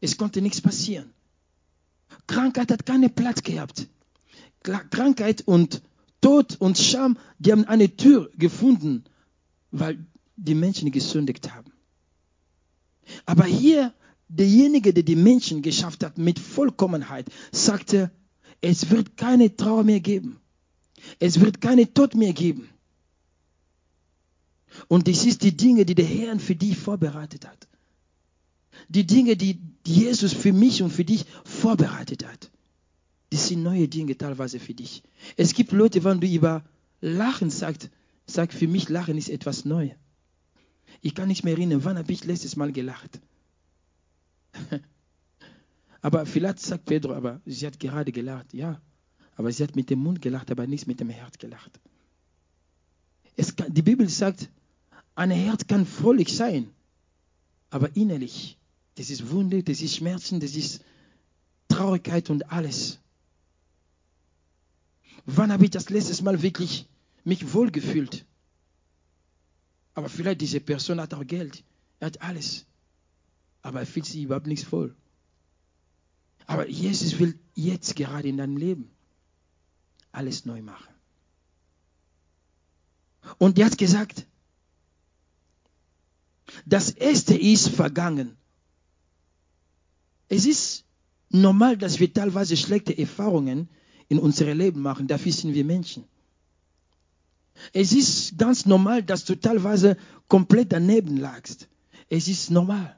Es 0.00 0.16
konnte 0.16 0.42
nichts 0.42 0.60
passieren. 0.60 1.12
Krankheit 2.26 2.70
hat 2.70 2.84
keinen 2.84 3.12
Platz 3.14 3.42
gehabt. 3.42 3.88
Krankheit 4.62 5.42
und 5.46 5.82
Tod 6.20 6.56
und 6.60 6.78
Scham, 6.78 7.18
die 7.38 7.52
haben 7.52 7.64
eine 7.64 7.96
Tür 7.96 8.30
gefunden, 8.36 9.04
weil 9.70 10.06
die 10.36 10.54
Menschen 10.54 10.90
gesündigt 10.92 11.52
haben. 11.52 11.72
Aber 13.26 13.44
hier, 13.44 13.92
derjenige, 14.28 14.94
der 14.94 15.02
die 15.02 15.16
Menschen 15.16 15.62
geschafft 15.62 16.04
hat 16.04 16.18
mit 16.18 16.38
Vollkommenheit, 16.38 17.26
sagte, 17.50 18.10
es 18.60 18.90
wird 18.90 19.16
keine 19.16 19.56
Trauer 19.56 19.82
mehr 19.82 20.00
geben. 20.00 20.40
Es 21.18 21.40
wird 21.40 21.60
keine 21.60 21.92
Tod 21.92 22.14
mehr 22.14 22.32
geben. 22.32 22.68
Und 24.86 25.08
das 25.08 25.26
ist 25.26 25.42
die 25.42 25.56
Dinge, 25.56 25.84
die 25.84 25.96
der 25.96 26.06
Herr 26.06 26.38
für 26.38 26.54
dich 26.54 26.78
vorbereitet 26.78 27.46
hat. 27.46 27.66
Die 28.88 29.06
Dinge, 29.06 29.36
die 29.36 29.60
Jesus 29.84 30.32
für 30.32 30.52
mich 30.52 30.82
und 30.82 30.90
für 30.90 31.04
dich 31.04 31.26
vorbereitet 31.44 32.24
hat. 32.24 32.51
Das 33.32 33.48
sind 33.48 33.62
neue 33.62 33.88
Dinge 33.88 34.18
teilweise 34.18 34.60
für 34.60 34.74
dich. 34.74 35.02
Es 35.38 35.54
gibt 35.54 35.72
Leute, 35.72 36.04
wenn 36.04 36.20
du 36.20 36.26
über 36.26 36.62
Lachen 37.00 37.48
sagst, 37.48 37.88
sag 38.26 38.52
für 38.52 38.68
mich, 38.68 38.90
Lachen 38.90 39.16
ist 39.16 39.30
etwas 39.30 39.64
Neues. 39.64 39.92
Ich 41.00 41.14
kann 41.14 41.28
nicht 41.28 41.42
mehr 41.42 41.54
erinnern, 41.54 41.82
wann 41.82 41.96
habe 41.96 42.12
ich 42.12 42.26
letztes 42.26 42.56
Mal 42.56 42.72
gelacht. 42.72 43.20
aber 46.02 46.26
vielleicht 46.26 46.60
sagt 46.60 46.84
Pedro, 46.84 47.14
aber 47.14 47.40
sie 47.46 47.66
hat 47.66 47.80
gerade 47.80 48.12
gelacht. 48.12 48.52
Ja, 48.52 48.82
aber 49.36 49.50
sie 49.50 49.62
hat 49.62 49.76
mit 49.76 49.88
dem 49.88 50.00
Mund 50.00 50.20
gelacht, 50.20 50.50
aber 50.50 50.66
nicht 50.66 50.86
mit 50.86 51.00
dem 51.00 51.08
Herz 51.08 51.38
gelacht. 51.38 51.80
Kann, 53.56 53.72
die 53.72 53.80
Bibel 53.80 54.10
sagt, 54.10 54.50
ein 55.14 55.30
Herz 55.30 55.66
kann 55.66 55.86
fröhlich 55.86 56.36
sein, 56.36 56.68
aber 57.70 57.96
innerlich, 57.96 58.58
das 58.96 59.08
ist 59.08 59.30
Wunde, 59.30 59.62
das 59.62 59.80
ist 59.80 59.96
Schmerzen, 59.96 60.38
das 60.38 60.54
ist 60.54 60.84
Traurigkeit 61.68 62.28
und 62.28 62.52
alles. 62.52 62.98
Wann 65.26 65.52
habe 65.52 65.64
ich 65.64 65.70
das 65.70 65.90
letzte 65.90 66.22
Mal 66.24 66.42
wirklich 66.42 66.88
mich 67.24 67.52
wohlgefühlt? 67.52 68.24
Aber 69.94 70.08
vielleicht 70.08 70.40
diese 70.40 70.60
Person 70.60 71.00
hat 71.00 71.14
auch 71.14 71.26
Geld, 71.26 71.64
er 72.00 72.06
hat 72.06 72.22
alles, 72.22 72.66
aber 73.60 73.80
er 73.80 73.86
fühlt 73.86 74.06
sich 74.06 74.22
überhaupt 74.22 74.46
nichts 74.46 74.64
voll. 74.64 74.96
Aber 76.46 76.68
Jesus 76.68 77.18
will 77.18 77.38
jetzt 77.54 77.94
gerade 77.94 78.28
in 78.28 78.38
deinem 78.38 78.56
Leben 78.56 78.90
alles 80.10 80.44
neu 80.44 80.62
machen. 80.62 80.92
Und 83.38 83.58
er 83.58 83.66
hat 83.66 83.78
gesagt, 83.78 84.26
das 86.66 86.90
Erste 86.90 87.36
ist 87.36 87.68
vergangen. 87.68 88.36
Es 90.28 90.44
ist 90.44 90.84
normal, 91.28 91.76
dass 91.76 92.00
wir 92.00 92.12
teilweise 92.12 92.56
schlechte 92.56 92.96
Erfahrungen 92.96 93.68
in 94.12 94.18
unserem 94.18 94.58
Leben 94.58 94.82
machen. 94.82 95.06
Dafür 95.08 95.32
sind 95.32 95.54
wir 95.54 95.64
Menschen. 95.64 96.04
Es 97.72 97.92
ist 97.92 98.36
ganz 98.36 98.66
normal, 98.66 99.02
dass 99.02 99.24
du 99.24 99.34
teilweise 99.34 99.96
komplett 100.28 100.70
daneben 100.72 101.16
lagst. 101.16 101.68
Es 102.10 102.28
ist 102.28 102.50
normal. 102.50 102.94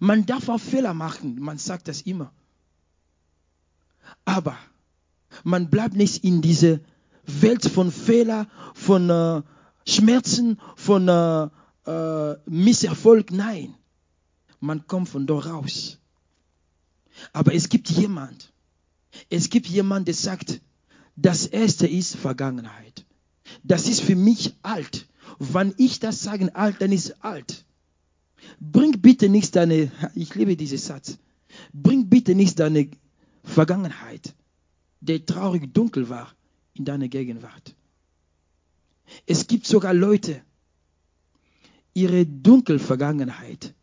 Man 0.00 0.26
darf 0.26 0.48
auch 0.48 0.58
Fehler 0.60 0.94
machen, 0.94 1.38
man 1.40 1.58
sagt 1.58 1.86
das 1.86 2.02
immer. 2.02 2.32
Aber 4.24 4.56
man 5.44 5.70
bleibt 5.70 5.94
nicht 5.94 6.24
in 6.24 6.42
diese 6.42 6.80
Welt 7.24 7.64
von 7.64 7.92
Fehler, 7.92 8.48
von 8.74 9.08
äh, 9.10 9.42
Schmerzen, 9.86 10.58
von 10.74 11.08
äh, 11.08 11.48
äh, 11.88 12.36
Misserfolg. 12.46 13.30
Nein, 13.30 13.74
man 14.58 14.88
kommt 14.88 15.08
von 15.08 15.26
dort 15.26 15.46
raus. 15.46 15.98
Aber 17.32 17.54
es 17.54 17.68
gibt 17.68 17.88
jemand, 17.90 18.52
es 19.30 19.50
gibt 19.50 19.66
jemand, 19.66 20.08
der 20.08 20.14
sagt, 20.14 20.60
das 21.16 21.46
erste 21.46 21.86
ist 21.86 22.16
Vergangenheit. 22.16 23.04
Das 23.62 23.88
ist 23.88 24.00
für 24.00 24.16
mich 24.16 24.54
alt. 24.62 25.06
Wenn 25.38 25.74
ich 25.78 25.98
das 25.98 26.22
sage, 26.22 26.54
alt, 26.54 26.76
dann 26.80 26.92
ist 26.92 27.24
alt. 27.24 27.64
Bring 28.60 29.00
bitte 29.00 29.28
nicht 29.28 29.56
deine, 29.56 29.90
ich 30.14 30.34
liebe 30.34 30.56
diesen 30.56 30.78
Satz, 30.78 31.18
bring 31.72 32.08
bitte 32.08 32.34
nicht 32.34 32.58
deine 32.60 32.90
Vergangenheit, 33.42 34.34
der 35.00 35.24
traurig 35.24 35.72
dunkel 35.72 36.08
war, 36.08 36.34
in 36.74 36.84
deine 36.84 37.08
Gegenwart. 37.08 37.74
Es 39.26 39.46
gibt 39.46 39.66
sogar 39.66 39.94
Leute, 39.94 40.42
ihre 41.94 42.26
dunkle 42.26 42.78
Vergangenheit 42.78 43.74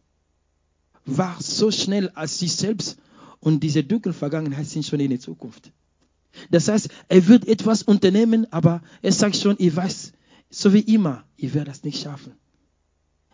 war 1.05 1.41
so 1.41 1.71
schnell 1.71 2.09
als 2.09 2.39
sie 2.39 2.47
selbst 2.47 2.97
und 3.43 3.59
diese 3.61 3.83
dunkle 3.83 4.13
Vergangenheit 4.13 4.67
sind 4.67 4.85
schon 4.85 5.01
in 5.01 5.09
der 5.09 5.19
Zukunft. 5.19 5.73
Das 6.49 6.69
heißt, 6.69 6.87
er 7.09 7.27
wird 7.27 7.45
etwas 7.45 7.83
unternehmen, 7.83 8.51
aber 8.53 8.81
er 9.01 9.11
sagt 9.11 9.35
schon, 9.35 9.57
ich 9.59 9.75
weiß, 9.75 10.13
so 10.49 10.73
wie 10.73 10.79
immer, 10.79 11.25
ich 11.35 11.53
werde 11.53 11.69
das 11.69 11.83
nicht 11.83 12.01
schaffen. 12.01 12.33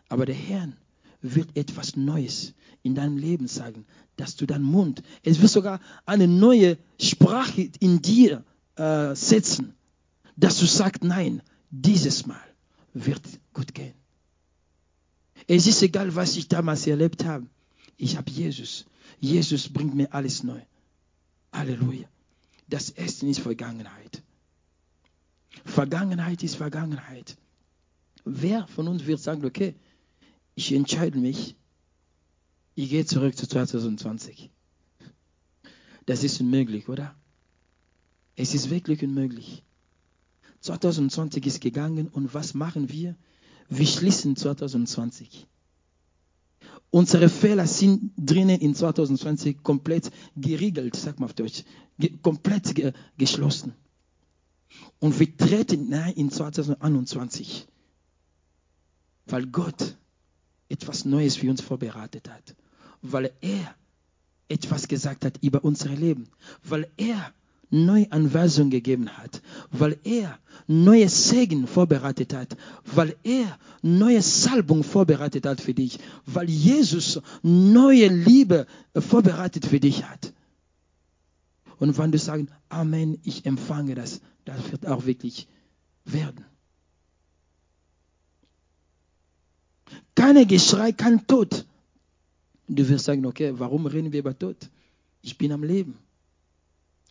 Aber 0.07 0.25
der 0.25 0.35
Herr 0.35 0.69
wird 1.21 1.55
etwas 1.55 1.95
Neues 1.95 2.53
in 2.81 2.95
deinem 2.95 3.17
Leben 3.17 3.47
sagen, 3.47 3.85
dass 4.15 4.35
du 4.35 4.47
deinen 4.47 4.63
Mund, 4.63 5.03
es 5.23 5.41
wird 5.41 5.51
sogar 5.51 5.79
eine 6.07 6.27
neue 6.27 6.79
Sprache 6.99 7.69
in 7.79 8.01
dir 8.01 8.43
äh, 8.77 9.13
setzen, 9.15 9.75
dass 10.37 10.57
du 10.57 10.65
sagst, 10.65 11.03
nein, 11.03 11.43
dieses 11.69 12.25
Mal 12.25 12.41
wird 12.95 13.21
gut 13.53 13.75
gehen. 13.75 13.93
Es 15.45 15.67
ist 15.67 15.83
egal, 15.83 16.15
was 16.15 16.35
ich 16.35 16.47
damals 16.47 16.87
erlebt 16.87 17.25
habe. 17.25 17.45
Ich 17.95 18.17
habe 18.17 18.31
Jesus. 18.31 18.85
Jesus 19.19 19.69
bringt 19.69 19.95
mir 19.95 20.13
alles 20.13 20.43
neu. 20.43 20.61
Halleluja. 21.51 22.07
Das 22.67 22.89
Erste 22.89 23.27
ist 23.27 23.39
Vergangenheit. 23.39 24.21
Vergangenheit 25.65 26.43
ist 26.43 26.55
Vergangenheit. 26.55 27.37
Wer 28.25 28.67
von 28.67 28.87
uns 28.87 29.05
wird 29.05 29.19
sagen, 29.19 29.45
okay, 29.45 29.75
ich 30.55 30.71
entscheide 30.73 31.17
mich, 31.17 31.55
ich 32.75 32.89
gehe 32.89 33.05
zurück 33.05 33.35
zu 33.35 33.47
2020. 33.47 34.51
Das 36.05 36.23
ist 36.23 36.39
unmöglich, 36.41 36.87
oder? 36.89 37.15
Es 38.35 38.53
ist 38.53 38.69
wirklich 38.69 39.03
unmöglich. 39.03 39.63
2020 40.61 41.45
ist 41.45 41.61
gegangen 41.61 42.07
und 42.07 42.33
was 42.33 42.53
machen 42.53 42.89
wir? 42.89 43.15
Wir 43.69 43.87
schließen 43.87 44.35
2020. 44.35 45.47
Unsere 46.91 47.29
Fehler 47.29 47.67
sind 47.67 48.11
drinnen 48.17 48.59
in 48.59 48.73
2020 48.73 49.61
komplett 49.63 50.11
geriegelt, 50.35 50.95
sag 50.95 51.19
mal 51.19 51.25
auf 51.27 51.33
Deutsch, 51.33 51.63
ge 51.99 52.17
komplett 52.21 52.73
ge 52.73 52.93
geschlossen. 53.17 53.73
Und 54.99 55.19
wir 55.19 55.37
treten 55.37 55.89
nein 55.89 56.13
in 56.13 56.31
2021, 56.31 57.67
weil 59.27 59.45
Gott 59.47 59.97
etwas 60.67 61.05
Neues 61.05 61.35
für 61.35 61.49
uns 61.49 61.61
vorbereitet 61.61 62.29
hat, 62.29 62.55
weil 63.01 63.31
er 63.41 63.75
etwas 64.47 64.87
gesagt 64.87 65.25
hat 65.25 65.37
über 65.43 65.63
unser 65.63 65.89
Leben, 65.89 66.27
weil 66.63 66.89
er 66.97 67.33
neue 67.69 68.11
Anweisungen 68.11 68.69
gegeben 68.69 69.09
hat, 69.09 69.41
weil 69.71 69.97
er 70.03 70.37
neue 70.67 71.09
Segen 71.09 71.67
vorbereitet 71.67 72.33
hat, 72.33 72.57
weil 72.85 73.15
er 73.23 73.57
neue 73.81 74.21
Salbung 74.21 74.83
vorbereitet 74.83 75.45
hat 75.45 75.61
für 75.61 75.73
dich, 75.73 75.99
weil 76.25 76.49
Jesus 76.49 77.21
neue 77.41 78.07
Liebe 78.07 78.67
vorbereitet 78.95 79.65
für 79.65 79.79
dich 79.79 80.03
hat. 80.03 80.33
Und 81.77 81.97
wenn 81.97 82.11
du 82.11 82.17
sagst, 82.17 82.47
Amen, 82.69 83.19
ich 83.23 83.45
empfange 83.45 83.95
das, 83.95 84.21
das 84.45 84.71
wird 84.71 84.85
auch 84.85 85.05
wirklich 85.05 85.47
werden. 86.05 86.45
Keine 90.15 90.45
Geschrei, 90.45 90.91
kein 90.91 91.25
Tod. 91.25 91.65
Du 92.67 92.87
wirst 92.87 93.05
sagen, 93.05 93.25
okay, 93.25 93.53
warum 93.57 93.85
reden 93.85 94.11
wir 94.11 94.19
über 94.19 94.37
Tod? 94.37 94.69
Ich 95.21 95.37
bin 95.37 95.51
am 95.51 95.63
Leben. 95.63 95.97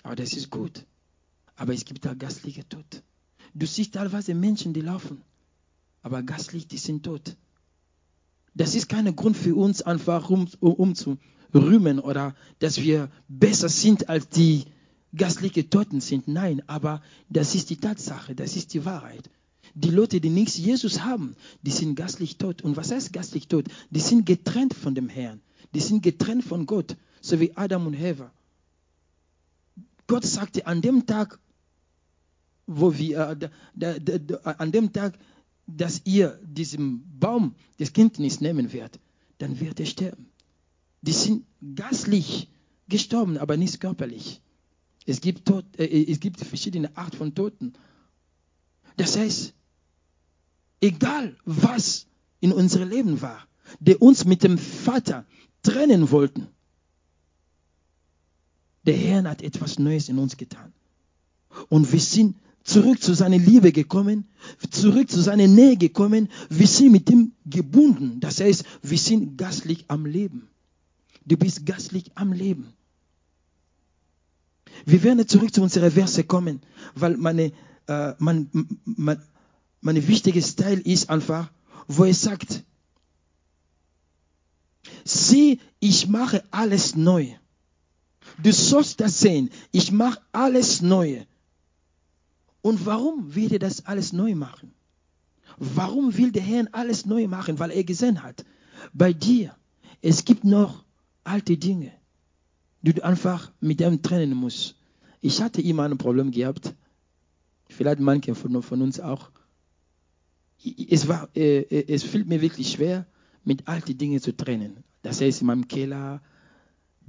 Aber 0.08 0.16
das 0.16 0.32
ist 0.32 0.48
gut. 0.48 0.86
Aber 1.54 1.74
es 1.74 1.84
gibt 1.84 2.08
auch 2.08 2.16
gastliche 2.16 2.66
Tod. 2.66 3.02
Du 3.52 3.66
siehst 3.66 3.92
teilweise 3.92 4.34
Menschen, 4.34 4.72
die 4.72 4.80
laufen. 4.80 5.20
Aber 6.00 6.22
gastlich, 6.22 6.66
die 6.66 6.78
sind 6.78 7.02
tot. 7.02 7.36
Das 8.54 8.74
ist 8.74 8.88
kein 8.88 9.14
Grund 9.14 9.36
für 9.36 9.54
uns, 9.54 9.82
einfach 9.82 10.30
um, 10.30 10.48
um 10.60 10.94
zu 10.94 11.18
rühmen 11.54 11.98
oder 12.00 12.34
dass 12.58 12.80
wir 12.80 13.10
besser 13.28 13.68
sind 13.68 14.08
als 14.08 14.30
die 14.30 14.64
gastliche 15.14 15.68
Toten 15.68 16.00
sind. 16.00 16.26
Nein, 16.26 16.62
aber 16.68 17.02
das 17.28 17.54
ist 17.54 17.68
die 17.68 17.76
Tatsache, 17.76 18.34
das 18.34 18.56
ist 18.56 18.72
die 18.72 18.86
Wahrheit. 18.86 19.28
Die 19.74 19.90
Leute, 19.90 20.22
die 20.22 20.30
nichts 20.30 20.56
Jesus 20.56 21.02
haben, 21.02 21.36
die 21.60 21.70
sind 21.70 21.96
gastlich 21.96 22.38
tot. 22.38 22.62
Und 22.62 22.78
was 22.78 22.90
heißt 22.90 23.12
gastlich 23.12 23.48
tot? 23.48 23.66
Die 23.90 24.00
sind 24.00 24.24
getrennt 24.24 24.72
von 24.72 24.94
dem 24.94 25.10
Herrn. 25.10 25.42
Die 25.74 25.80
sind 25.80 26.02
getrennt 26.02 26.44
von 26.44 26.64
Gott, 26.64 26.96
so 27.20 27.38
wie 27.40 27.54
Adam 27.58 27.86
und 27.86 27.92
Eva. 27.92 28.32
Gott 30.08 30.24
sagte, 30.24 30.66
an 30.66 30.82
dem 30.82 31.06
Tag, 31.06 31.38
wo 32.66 32.96
wir, 32.98 33.28
äh, 33.28 33.36
da, 33.74 33.98
da, 33.98 34.18
da, 34.18 34.36
an 34.52 34.72
dem 34.72 34.92
Tag, 34.92 35.18
dass 35.66 36.00
ihr 36.04 36.40
diesen 36.42 37.18
Baum 37.20 37.54
des 37.78 37.92
Kenntnis 37.92 38.40
nehmen 38.40 38.72
werdet, 38.72 39.00
dann 39.36 39.60
wird 39.60 39.78
er 39.78 39.86
sterben. 39.86 40.26
Die 41.02 41.12
sind 41.12 41.44
gastlich 41.74 42.48
gestorben, 42.88 43.36
aber 43.38 43.56
nicht 43.56 43.80
körperlich. 43.80 44.40
Es 45.06 45.20
gibt, 45.20 45.46
Tod, 45.46 45.64
äh, 45.78 46.10
es 46.10 46.20
gibt 46.20 46.40
verschiedene 46.40 46.96
Arten 46.96 47.16
von 47.16 47.34
Toten. 47.34 47.74
Das 48.96 49.16
heißt, 49.16 49.54
egal 50.80 51.36
was 51.44 52.06
in 52.40 52.52
unserem 52.52 52.88
Leben 52.88 53.20
war, 53.20 53.46
der 53.78 54.00
uns 54.00 54.24
mit 54.24 54.42
dem 54.42 54.56
Vater 54.56 55.26
trennen 55.62 56.10
wollten, 56.10 56.48
der 58.88 58.96
Herr 58.96 59.22
hat 59.24 59.42
etwas 59.42 59.78
Neues 59.78 60.08
in 60.08 60.18
uns 60.18 60.38
getan. 60.38 60.72
Und 61.68 61.92
wir 61.92 62.00
sind 62.00 62.36
zurück 62.64 63.02
zu 63.02 63.12
seiner 63.12 63.36
Liebe 63.36 63.70
gekommen, 63.70 64.26
zurück 64.70 65.10
zu 65.10 65.20
seiner 65.20 65.46
Nähe 65.46 65.76
gekommen. 65.76 66.30
Wir 66.48 66.66
sind 66.66 66.92
mit 66.92 67.10
ihm 67.10 67.32
gebunden. 67.44 68.18
Das 68.20 68.40
heißt, 68.40 68.64
wir 68.82 68.96
sind 68.96 69.36
gastlich 69.36 69.84
am 69.88 70.06
Leben. 70.06 70.48
Du 71.26 71.36
bist 71.36 71.66
gastlich 71.66 72.10
am 72.14 72.32
Leben. 72.32 72.72
Wir 74.86 75.02
werden 75.02 75.28
zurück 75.28 75.52
zu 75.52 75.62
unserer 75.62 75.90
Verse 75.90 76.24
kommen, 76.24 76.62
weil 76.94 77.18
meine, 77.18 77.52
äh, 77.88 78.14
mein, 78.18 78.48
mein, 78.84 79.20
mein 79.82 80.08
wichtiges 80.08 80.56
Teil 80.56 80.78
ist 80.80 81.10
einfach, 81.10 81.50
wo 81.88 82.04
er 82.04 82.14
sagt, 82.14 82.64
sieh, 85.04 85.60
ich 85.78 86.08
mache 86.08 86.42
alles 86.50 86.96
neu. 86.96 87.34
Du 88.42 88.52
sollst 88.52 89.00
das 89.00 89.20
sehen. 89.20 89.50
Ich 89.72 89.92
mache 89.92 90.20
alles 90.32 90.82
neu. 90.82 91.24
Und 92.62 92.86
warum 92.86 93.34
will 93.34 93.52
er 93.52 93.58
das 93.58 93.86
alles 93.86 94.12
neu 94.12 94.34
machen? 94.34 94.72
Warum 95.58 96.16
will 96.16 96.30
der 96.30 96.42
Herr 96.42 96.68
alles 96.72 97.06
neu 97.06 97.26
machen? 97.26 97.58
Weil 97.58 97.70
er 97.70 97.84
gesehen 97.84 98.22
hat, 98.22 98.44
bei 98.92 99.12
dir, 99.12 99.56
es 100.02 100.24
gibt 100.24 100.44
noch 100.44 100.84
alte 101.24 101.56
Dinge, 101.56 101.92
die 102.82 102.94
du 102.94 103.04
einfach 103.04 103.50
mit 103.60 103.80
dem 103.80 104.02
trennen 104.02 104.34
musst. 104.34 104.76
Ich 105.20 105.42
hatte 105.42 105.60
immer 105.60 105.84
ein 105.84 105.98
Problem 105.98 106.30
gehabt, 106.30 106.74
vielleicht 107.68 108.00
manche 108.00 108.34
von, 108.34 108.62
von 108.62 108.82
uns 108.82 109.00
auch. 109.00 109.30
Es, 110.64 111.08
war, 111.08 111.28
äh, 111.34 111.60
äh 111.60 111.92
es 111.92 112.04
fiel 112.04 112.24
mir 112.24 112.40
wirklich 112.40 112.70
schwer, 112.72 113.06
mit 113.44 113.66
alten 113.66 113.96
Dingen 113.96 114.20
zu 114.20 114.36
trennen. 114.36 114.84
Das 115.02 115.20
heißt, 115.20 115.40
in 115.40 115.46
meinem 115.46 115.68
Keller, 115.68 116.20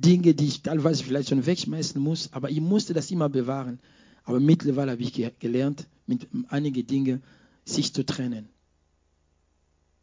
Dinge, 0.02 0.34
die 0.34 0.48
ich 0.48 0.62
teilweise 0.62 1.04
vielleicht 1.04 1.30
schon 1.30 1.46
wegschmeißen 1.46 2.02
muss, 2.02 2.32
aber 2.32 2.50
ich 2.50 2.62
musste 2.62 2.94
das 2.94 3.12
immer 3.12 3.28
bewahren. 3.28 3.80
Aber 4.24 4.40
mittlerweile 4.40 4.92
habe 4.92 5.02
ich 5.02 5.14
gelernt, 5.40 5.88
mit 6.08 6.28
einigen 6.48 6.88
Dingen 6.88 7.24
sich 7.66 7.94
zu 7.94 8.06
trennen. 8.06 8.48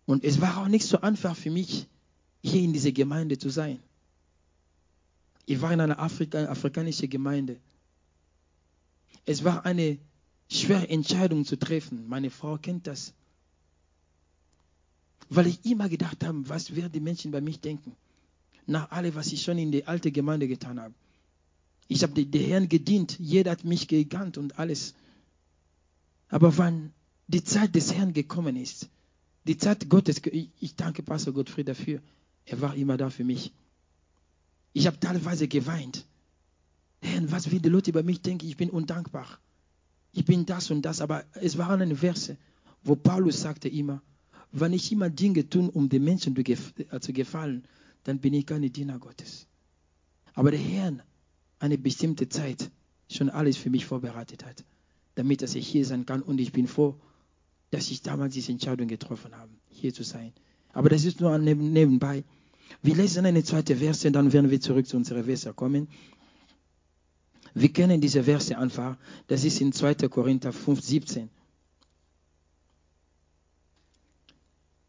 Und 0.05 0.23
es 0.23 0.41
war 0.41 0.59
auch 0.59 0.69
nicht 0.69 0.87
so 0.87 1.01
einfach 1.01 1.35
für 1.35 1.51
mich, 1.51 1.87
hier 2.43 2.63
in 2.63 2.73
dieser 2.73 2.93
Gemeinde 2.93 3.39
zu 3.39 3.49
sein. 3.49 3.81
Ich 5.47 5.61
war 5.63 5.73
in 5.73 5.81
einer 5.81 5.99
Afrika, 5.99 6.45
afrikanischen 6.45 7.09
Gemeinde. 7.09 7.57
Es 9.25 9.45
war 9.45 9.65
eine 9.65 9.99
schwere 10.51 10.89
Entscheidung 10.89 11.45
zu 11.45 11.57
treffen. 11.59 12.07
Meine 12.07 12.31
Frau 12.31 12.59
kennt 12.59 12.87
das. 12.87 13.15
Weil 15.29 15.47
ich 15.47 15.65
immer 15.65 15.89
gedacht 15.89 16.23
habe, 16.23 16.49
was 16.49 16.77
werden 16.77 16.93
die 16.93 17.01
Menschen 17.01 17.31
bei 17.31 17.41
mich 17.41 17.61
denken? 17.61 17.97
Nach 18.67 18.91
allem, 18.91 19.15
was 19.15 19.33
ich 19.33 19.43
schon 19.43 19.59
in 19.59 19.73
der 19.73 19.89
alten 19.89 20.13
Gemeinde 20.13 20.49
getan 20.49 20.81
habe. 20.81 20.95
Ich 21.89 22.03
habe 22.03 22.25
den 22.25 22.45
Herrn 22.45 22.69
gedient, 22.69 23.17
jeder 23.19 23.53
hat 23.53 23.65
mich 23.65 23.87
gekannt 23.87 24.39
und 24.39 24.59
alles. 24.59 24.95
Aber 26.29 26.59
wann 26.59 26.93
die 27.29 27.45
Zeit 27.45 27.75
des 27.75 27.95
Herrn 27.95 28.13
gekommen 28.13 28.57
ist, 28.57 28.89
die 29.47 29.57
Zeit 29.57 29.89
Gottes, 29.89 30.21
ich 30.61 30.75
danke 30.75 31.03
Pastor 31.03 31.33
Gottfried 31.33 31.69
dafür, 31.69 32.01
er 32.45 32.61
war 32.61 32.75
immer 32.75 32.97
da 32.97 33.11
für 33.11 33.25
mich. 33.25 33.53
Ich 34.73 34.87
habe 34.87 34.99
teilweise 34.99 35.49
geweint. 35.49 36.05
Herr, 37.01 37.31
was 37.31 37.51
will 37.51 37.61
die 37.61 37.69
Leute 37.69 37.91
über 37.91 38.03
mich 38.03 38.23
denken? 38.23 38.47
Ich 38.47 38.57
bin 38.57 38.71
undankbar. 38.71 39.27
Ich 40.13 40.25
bin 40.25 40.47
das 40.47 40.71
und 40.71 40.83
das. 40.83 41.01
Aber 41.01 41.25
es 41.35 41.59
waren 41.59 41.81
eine 41.81 41.97
Verse, 41.97 42.37
wo 42.83 42.97
Paulus 42.97 43.41
sagte 43.41 43.69
immer, 43.69 44.03
wenn 44.53 44.73
ich 44.73 44.91
immer 44.91 45.11
Dinge 45.11 45.49
tun, 45.49 45.69
um 45.69 45.89
den 45.89 46.05
Menschen 46.05 46.35
zu 47.01 47.13
gefallen, 47.13 47.65
dann 48.07 48.21
bin 48.21 48.35
ich 48.35 48.47
keine 48.47 48.71
Diener 48.71 49.01
Gottes. 49.01 49.49
Aber 50.35 50.53
der 50.53 50.61
Herr 50.61 50.93
eine 51.59 51.77
bestimmte 51.77 52.29
Zeit 52.29 52.71
schon 53.11 53.31
alles 53.31 53.57
für 53.57 53.69
mich 53.69 53.85
vorbereitet 53.85 54.45
hat, 54.45 54.65
damit 55.17 55.43
dass 55.43 55.57
ich 55.57 55.67
hier 55.67 55.85
sein 55.85 56.07
kann. 56.07 56.23
Und 56.23 56.41
ich 56.41 56.53
bin 56.53 56.69
froh, 56.69 56.95
dass 57.71 57.91
ich 57.91 58.03
damals 58.03 58.35
diese 58.35 58.53
Entscheidung 58.53 58.87
getroffen 58.87 59.37
habe, 59.37 59.51
hier 59.71 59.93
zu 59.93 60.05
sein. 60.05 60.33
Aber 60.73 60.89
das 60.89 61.05
ist 61.05 61.21
nur 61.21 61.37
nebenbei. 61.39 62.23
Wir 62.81 62.95
lesen 62.95 63.27
eine 63.27 63.43
zweite 63.43 63.75
Verse, 63.75 64.09
dann 64.13 64.33
werden 64.33 64.53
wir 64.53 64.61
zurück 64.61 64.87
zu 64.87 64.97
unserer 64.97 65.25
Verse 65.25 65.53
kommen. 65.53 65.89
Wir 67.55 67.73
kennen 67.73 68.01
diese 68.01 68.23
Verse 68.23 68.57
einfach. 68.57 68.97
Das 69.27 69.43
ist 69.43 69.61
in 69.61 69.73
2. 69.73 69.95
Korinther 70.09 70.53
5, 70.53 70.81
17. 70.81 71.29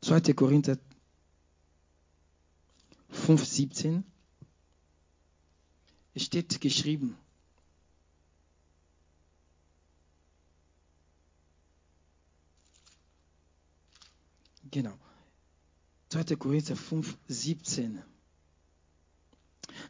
2. 0.02 0.34
Korinther 0.34 0.78
5,17 3.28 4.04
steht 6.16 6.62
geschrieben. 6.62 7.18
Genau. 14.72 14.98
2. 16.10 16.38
Korinther 16.38 16.78
5, 16.78 17.18
17. 17.28 18.02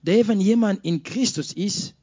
Der, 0.02 0.28
wenn 0.28 0.41
jemand 0.41 0.84
in 0.84 1.04
Christus 1.04 1.54
ist, 1.54 1.93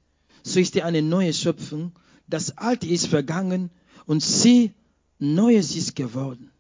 so 0.45 0.61
ist 0.61 0.77
er 0.77 0.87
eine 0.87 1.03
neue 1.03 1.35
Schöpfung. 1.35 1.99
Das 2.29 2.57
Alte 2.59 2.87
ist 2.87 3.09
vergangen 3.09 3.71
und 4.07 4.23
sie, 4.23 4.73
Neues 5.19 5.75
ist 5.75 5.97
geworden. 5.97 6.53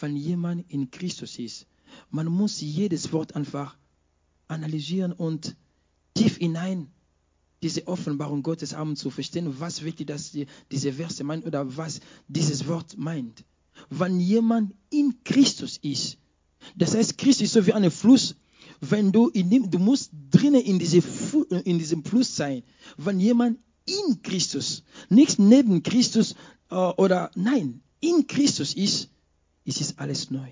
Wenn 0.00 0.16
jemand 0.16 0.70
in 0.70 0.90
Christus 0.90 1.38
ist, 1.38 1.66
man 2.10 2.26
muss 2.26 2.60
jedes 2.60 3.12
Wort 3.12 3.36
einfach 3.36 3.76
analysieren 4.48 5.12
und 5.12 5.56
tief 6.14 6.36
hinein 6.38 6.88
diese 7.62 7.86
Offenbarung 7.88 8.42
Gottes 8.42 8.76
haben 8.76 8.96
zu 8.96 9.10
verstehen, 9.10 9.58
was 9.58 9.82
wirklich 9.82 10.06
das, 10.06 10.36
diese 10.70 10.92
Verse 10.92 11.24
meint 11.24 11.46
oder 11.46 11.76
was 11.76 12.00
dieses 12.28 12.68
Wort 12.68 12.96
meint. 12.96 13.44
Wenn 13.90 14.20
jemand 14.20 14.74
in 14.90 15.22
Christus 15.24 15.78
ist, 15.78 16.18
das 16.76 16.94
heißt, 16.94 17.18
Christus 17.18 17.46
ist 17.46 17.52
so 17.54 17.66
wie 17.66 17.72
ein 17.72 17.90
Fluss, 17.90 18.36
wenn 18.80 19.12
du 19.12 19.28
in 19.28 19.50
dem, 19.50 19.70
du 19.70 19.78
musst 19.78 20.10
drinnen 20.30 20.60
in, 20.60 20.78
diese, 20.78 21.02
in 21.64 21.78
diesem 21.78 22.04
Fluss 22.04 22.36
sein. 22.36 22.62
Wenn 22.96 23.20
jemand 23.20 23.58
in 23.86 24.22
Christus, 24.22 24.82
nichts 25.08 25.38
neben 25.38 25.82
Christus 25.82 26.34
äh, 26.70 26.74
oder 26.74 27.30
nein, 27.34 27.80
in 28.00 28.26
Christus 28.26 28.74
ist, 28.74 29.08
ist 29.64 29.80
es 29.80 29.98
alles 29.98 30.30
neu. 30.30 30.48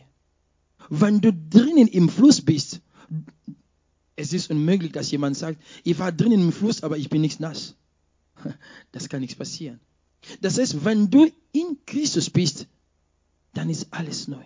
Wenn 0.90 1.20
du 1.20 1.32
drinnen 1.32 1.88
im 1.88 2.08
Fluss 2.08 2.40
bist, 2.40 2.80
Es 4.16 4.32
ist 4.32 4.50
unmöglich, 4.50 4.92
dass 4.92 5.10
jemand 5.10 5.36
sagt, 5.36 5.60
ich 5.82 5.98
war 5.98 6.12
drinnen 6.12 6.40
im 6.40 6.52
Fluss, 6.52 6.82
aber 6.82 6.96
ich 6.96 7.08
bin 7.08 7.20
nicht 7.20 7.40
nass. 7.40 7.74
Das 8.92 9.08
kann 9.08 9.20
nichts 9.20 9.36
passieren. 9.36 9.80
Das 10.40 10.58
heißt, 10.58 10.84
wenn 10.84 11.10
du 11.10 11.30
in 11.52 11.78
Christus 11.86 12.30
bist, 12.30 12.66
dann 13.52 13.70
ist 13.70 13.88
alles 13.90 14.28
neu. 14.28 14.44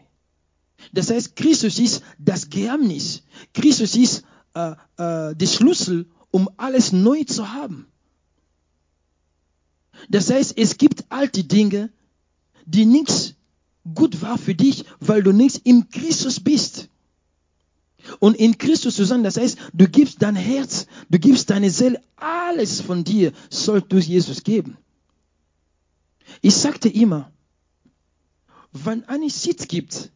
Das 0.93 1.11
heißt, 1.11 1.37
Christus 1.37 1.79
ist 1.79 2.03
das 2.19 2.49
Geheimnis. 2.49 3.23
Christus 3.53 3.95
ist 3.97 4.25
äh, 4.55 4.73
äh, 4.97 5.35
der 5.35 5.47
Schlüssel, 5.47 6.07
um 6.31 6.49
alles 6.57 6.93
neu 6.93 7.25
zu 7.25 7.53
haben. 7.53 7.87
Das 10.09 10.31
heißt, 10.31 10.57
es 10.57 10.79
gibt 10.79 11.05
alte 11.11 11.45
Dinge, 11.45 11.91
die 12.65 12.87
nichts 12.87 13.35
gut 13.95 14.23
war 14.23 14.39
für 14.39 14.55
dich, 14.55 14.85
weil 15.01 15.23
du 15.23 15.33
nichts 15.33 15.61
im 15.65 15.89
Christus 15.91 16.41
bist. 16.41 16.89
Und 18.21 18.37
in 18.37 18.57
Christus 18.57 18.97
zu 18.97 19.05
sein, 19.05 19.23
das 19.23 19.37
heißt, 19.37 19.59
du 19.73 19.89
gibst 19.89 20.23
dein 20.23 20.37
Herz, 20.37 20.87
du 21.11 21.19
gibst 21.19 21.51
deine 21.51 21.71
Seele, 21.71 22.01
alles 22.17 22.81
von 22.81 23.05
dir 23.05 23.33
soll 23.51 23.83
du 23.83 23.99
Jesus 23.99 24.43
geben. 24.45 24.77
Ich 26.41 26.55
sagte 26.55 26.89
immer, 26.89 27.31
wenn 28.73 29.05
eine 29.05 29.31
Sitz 29.31 29.69
gibt, 29.69 30.11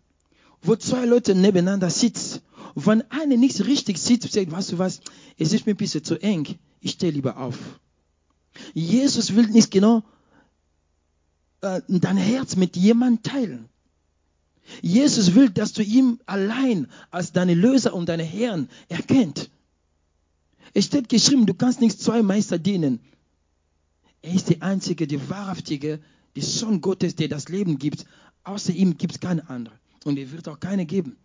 wo 0.62 0.76
zwei 0.76 1.04
Leute 1.04 1.34
nebeneinander 1.34 1.90
sitzen, 1.90 2.40
wenn 2.74 3.02
einer 3.10 3.36
nicht 3.36 3.64
richtig 3.66 3.98
sitzt, 3.98 4.32
sagt, 4.32 4.50
weißt 4.50 4.72
du 4.72 4.78
was, 4.78 5.00
es 5.38 5.52
ist 5.52 5.66
mir 5.66 5.74
ein 5.74 5.76
bisschen 5.78 6.04
zu 6.04 6.20
eng, 6.22 6.56
ich 6.80 6.92
stehe 6.92 7.12
lieber 7.12 7.36
auf. 7.36 7.58
Jesus 8.74 9.34
will 9.34 9.48
nicht 9.48 9.70
genau 9.70 10.02
äh, 11.62 11.80
dein 11.88 12.16
Herz 12.16 12.56
mit 12.56 12.76
jemandem 12.76 13.22
teilen. 13.22 13.68
Jesus 14.80 15.34
will, 15.34 15.50
dass 15.50 15.72
du 15.72 15.82
ihn 15.82 16.20
allein 16.26 16.88
als 17.10 17.32
deine 17.32 17.54
Löser 17.54 17.94
und 17.94 18.08
deine 18.08 18.22
Herren 18.22 18.68
erkennt. 18.88 19.50
Es 20.74 20.86
steht 20.86 21.08
geschrieben, 21.08 21.46
du 21.46 21.54
kannst 21.54 21.80
nicht 21.80 22.00
zwei 22.00 22.22
Meister 22.22 22.58
dienen. 22.58 23.00
Er 24.22 24.34
ist 24.34 24.50
der 24.50 24.62
einzige, 24.62 25.06
der 25.06 25.28
wahrhaftige, 25.28 26.00
der 26.36 26.42
Sohn 26.42 26.80
Gottes, 26.80 27.16
der 27.16 27.28
das 27.28 27.48
Leben 27.48 27.78
gibt. 27.78 28.06
Außer 28.44 28.72
ihm 28.72 28.96
gibt 28.96 29.14
es 29.14 29.20
keine 29.20 29.48
andere. 29.50 29.74
Und 30.04 30.18
er 30.18 30.30
wird 30.30 30.48
auch 30.48 30.60
keine 30.60 30.86
geben. 30.86 31.16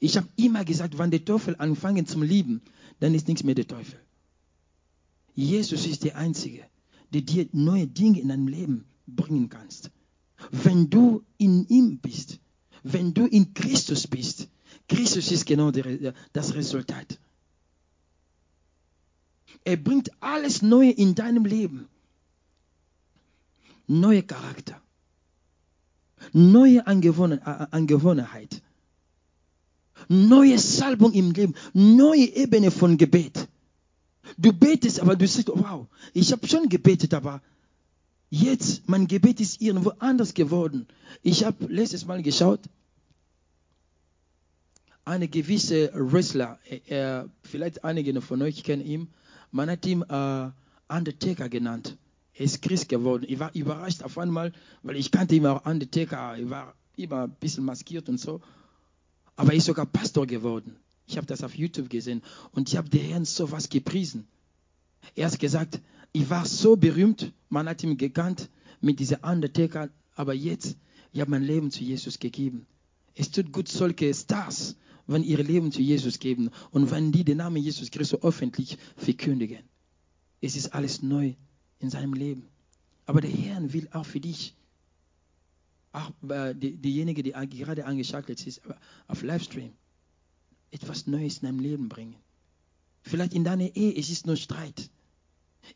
Ich 0.00 0.16
habe 0.16 0.28
immer 0.36 0.64
gesagt, 0.64 0.98
wenn 0.98 1.10
der 1.10 1.24
Teufel 1.24 1.54
anfängt 1.58 2.08
zum 2.08 2.22
Lieben, 2.22 2.62
dann 3.00 3.14
ist 3.14 3.28
nichts 3.28 3.44
mehr 3.44 3.54
der 3.54 3.68
Teufel. 3.68 4.00
Jesus 5.34 5.86
ist 5.86 6.04
der 6.04 6.16
Einzige, 6.16 6.64
der 7.12 7.22
dir 7.22 7.48
neue 7.52 7.86
Dinge 7.86 8.20
in 8.20 8.28
deinem 8.28 8.48
Leben 8.48 8.84
bringen 9.06 9.48
kannst. 9.48 9.90
Wenn 10.50 10.90
du 10.90 11.22
in 11.38 11.66
ihm 11.68 11.98
bist, 11.98 12.40
wenn 12.82 13.14
du 13.14 13.26
in 13.26 13.54
Christus 13.54 14.06
bist, 14.06 14.48
Christus 14.88 15.30
ist 15.30 15.46
genau 15.46 15.70
das 15.70 16.54
Resultat. 16.54 17.18
Er 19.64 19.76
bringt 19.76 20.10
alles 20.20 20.62
Neue 20.62 20.90
in 20.90 21.14
deinem 21.14 21.44
Leben. 21.44 21.88
Neue 23.86 24.22
Charakter. 24.22 24.80
Neue 26.32 26.86
Angewohnheit. 26.86 28.62
Neue 30.08 30.58
Salbung 30.58 31.12
im 31.12 31.30
Leben. 31.32 31.54
Neue 31.72 32.26
Ebene 32.34 32.70
von 32.70 32.96
Gebet. 32.96 33.48
Du 34.38 34.52
betest, 34.52 35.00
aber 35.00 35.16
du 35.16 35.26
sagst, 35.26 35.48
wow, 35.48 35.86
ich 36.12 36.32
habe 36.32 36.46
schon 36.46 36.68
gebetet, 36.68 37.14
aber 37.14 37.42
jetzt, 38.30 38.88
mein 38.88 39.06
Gebet 39.06 39.40
ist 39.40 39.60
irgendwo 39.60 39.90
anders 39.98 40.34
geworden. 40.34 40.86
Ich 41.22 41.44
habe 41.44 41.66
letztes 41.66 42.06
Mal 42.06 42.22
geschaut, 42.22 42.60
eine 45.04 45.28
gewisse 45.28 45.90
Wrestler, 45.94 46.58
äh, 46.86 47.24
vielleicht 47.42 47.84
einige 47.84 48.20
von 48.20 48.40
euch 48.42 48.62
kennen 48.62 48.84
ihn, 48.84 49.08
man 49.50 49.68
hat 49.68 49.84
ihn 49.84 50.02
äh, 50.02 50.50
Undertaker 50.88 51.48
genannt. 51.48 51.96
Er 52.34 52.46
ist 52.46 52.62
Christ 52.62 52.88
geworden. 52.88 53.24
Ich 53.28 53.38
war 53.38 53.54
überrascht 53.54 54.02
auf 54.02 54.16
einmal, 54.16 54.52
weil 54.82 54.96
ich 54.96 55.10
kannte 55.10 55.34
ihn 55.34 55.46
auch 55.46 55.66
Undertaker. 55.66 56.36
Er 56.36 56.50
war 56.50 56.74
immer 56.96 57.24
ein 57.24 57.30
bisschen 57.32 57.64
maskiert 57.64 58.08
und 58.08 58.18
so. 58.18 58.40
Aber 59.36 59.52
er 59.52 59.58
ist 59.58 59.66
sogar 59.66 59.86
Pastor 59.86 60.26
geworden. 60.26 60.76
Ich 61.06 61.16
habe 61.16 61.26
das 61.26 61.42
auf 61.42 61.54
YouTube 61.54 61.90
gesehen 61.90 62.22
und 62.52 62.68
ich 62.68 62.76
habe 62.76 62.88
den 62.88 63.02
Herrn 63.02 63.24
so 63.24 63.50
was 63.50 63.68
gepriesen. 63.68 64.26
Er 65.14 65.26
hat 65.26 65.38
gesagt, 65.38 65.80
ich 66.12 66.28
war 66.30 66.46
so 66.46 66.76
berühmt, 66.76 67.32
man 67.48 67.68
hat 67.68 67.82
ihn 67.82 67.96
gekannt 67.96 68.48
mit 68.80 69.00
dieser 69.00 69.24
Undertaker, 69.24 69.90
aber 70.14 70.34
jetzt, 70.34 70.76
ich 71.12 71.20
habe 71.20 71.30
mein 71.30 71.42
Leben 71.42 71.70
zu 71.70 71.82
Jesus 71.82 72.18
gegeben. 72.18 72.66
Es 73.14 73.30
tut 73.30 73.52
gut, 73.52 73.68
solche 73.68 74.12
Stars, 74.14 74.76
wenn 75.06 75.22
ihre 75.22 75.42
Leben 75.42 75.72
zu 75.72 75.80
Jesus 75.80 76.18
geben 76.18 76.50
und 76.70 76.90
wenn 76.90 77.12
die 77.12 77.24
den 77.24 77.38
Namen 77.38 77.62
Jesus 77.62 77.90
Christus 77.90 78.22
öffentlich 78.22 78.78
verkündigen. 78.96 79.62
Es 80.40 80.56
ist 80.56 80.74
alles 80.74 81.02
neu 81.02 81.34
in 81.78 81.90
seinem 81.90 82.14
Leben. 82.14 82.48
Aber 83.06 83.20
der 83.20 83.30
Herr 83.30 83.72
will 83.72 83.88
auch 83.92 84.06
für 84.06 84.20
dich, 84.20 84.54
auch 85.92 86.10
äh, 86.28 86.54
die, 86.54 86.76
diejenige, 86.76 87.22
die 87.22 87.32
gerade 87.32 87.84
angeschaltet 87.84 88.46
ist 88.46 88.62
auf 89.08 89.22
Livestream, 89.22 89.72
etwas 90.72 91.06
Neues 91.06 91.38
in 91.38 91.46
deinem 91.46 91.60
Leben 91.60 91.88
bringen. 91.88 92.16
Vielleicht 93.02 93.34
in 93.34 93.44
deiner 93.44 93.74
Ehe 93.76 93.94
es 93.96 94.10
ist 94.10 94.26
nur 94.26 94.36
Streit. 94.36 94.90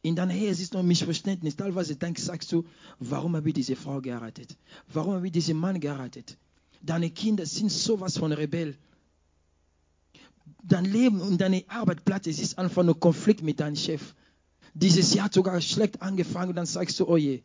In 0.02 0.16
deiner 0.16 0.34
Ehe 0.34 0.50
es 0.50 0.58
ist 0.60 0.74
nur 0.74 0.82
Missverständnis. 0.82 1.56
Teilweise 1.56 1.96
denkst, 1.96 2.22
sagst 2.22 2.50
du, 2.50 2.64
warum 2.98 3.36
habe 3.36 3.48
ich 3.48 3.54
diese 3.54 3.76
Frau 3.76 4.00
geheiratet? 4.00 4.56
Warum 4.92 5.14
habe 5.14 5.26
ich 5.26 5.32
diesen 5.32 5.56
Mann 5.56 5.78
geheiratet? 5.78 6.36
Deine 6.82 7.10
Kinder 7.10 7.46
sind 7.46 7.70
sowas 7.70 8.18
von 8.18 8.32
Rebell. 8.32 8.76
Dein 10.62 10.84
Leben 10.84 11.20
und 11.20 11.40
deine 11.40 11.64
Arbeitsplatz, 11.68 12.26
es 12.26 12.40
ist 12.40 12.58
einfach 12.58 12.82
nur 12.82 12.98
Konflikt 12.98 13.42
mit 13.42 13.60
deinem 13.60 13.76
Chef. 13.76 14.14
Dieses 14.74 15.14
Jahr 15.14 15.26
hat 15.26 15.34
sogar 15.34 15.60
schlecht 15.60 16.02
angefangen 16.02 16.50
und 16.50 16.56
dann 16.56 16.66
sagst 16.66 16.98
du, 17.00 17.08
oh 17.08 17.16
je, 17.16 17.42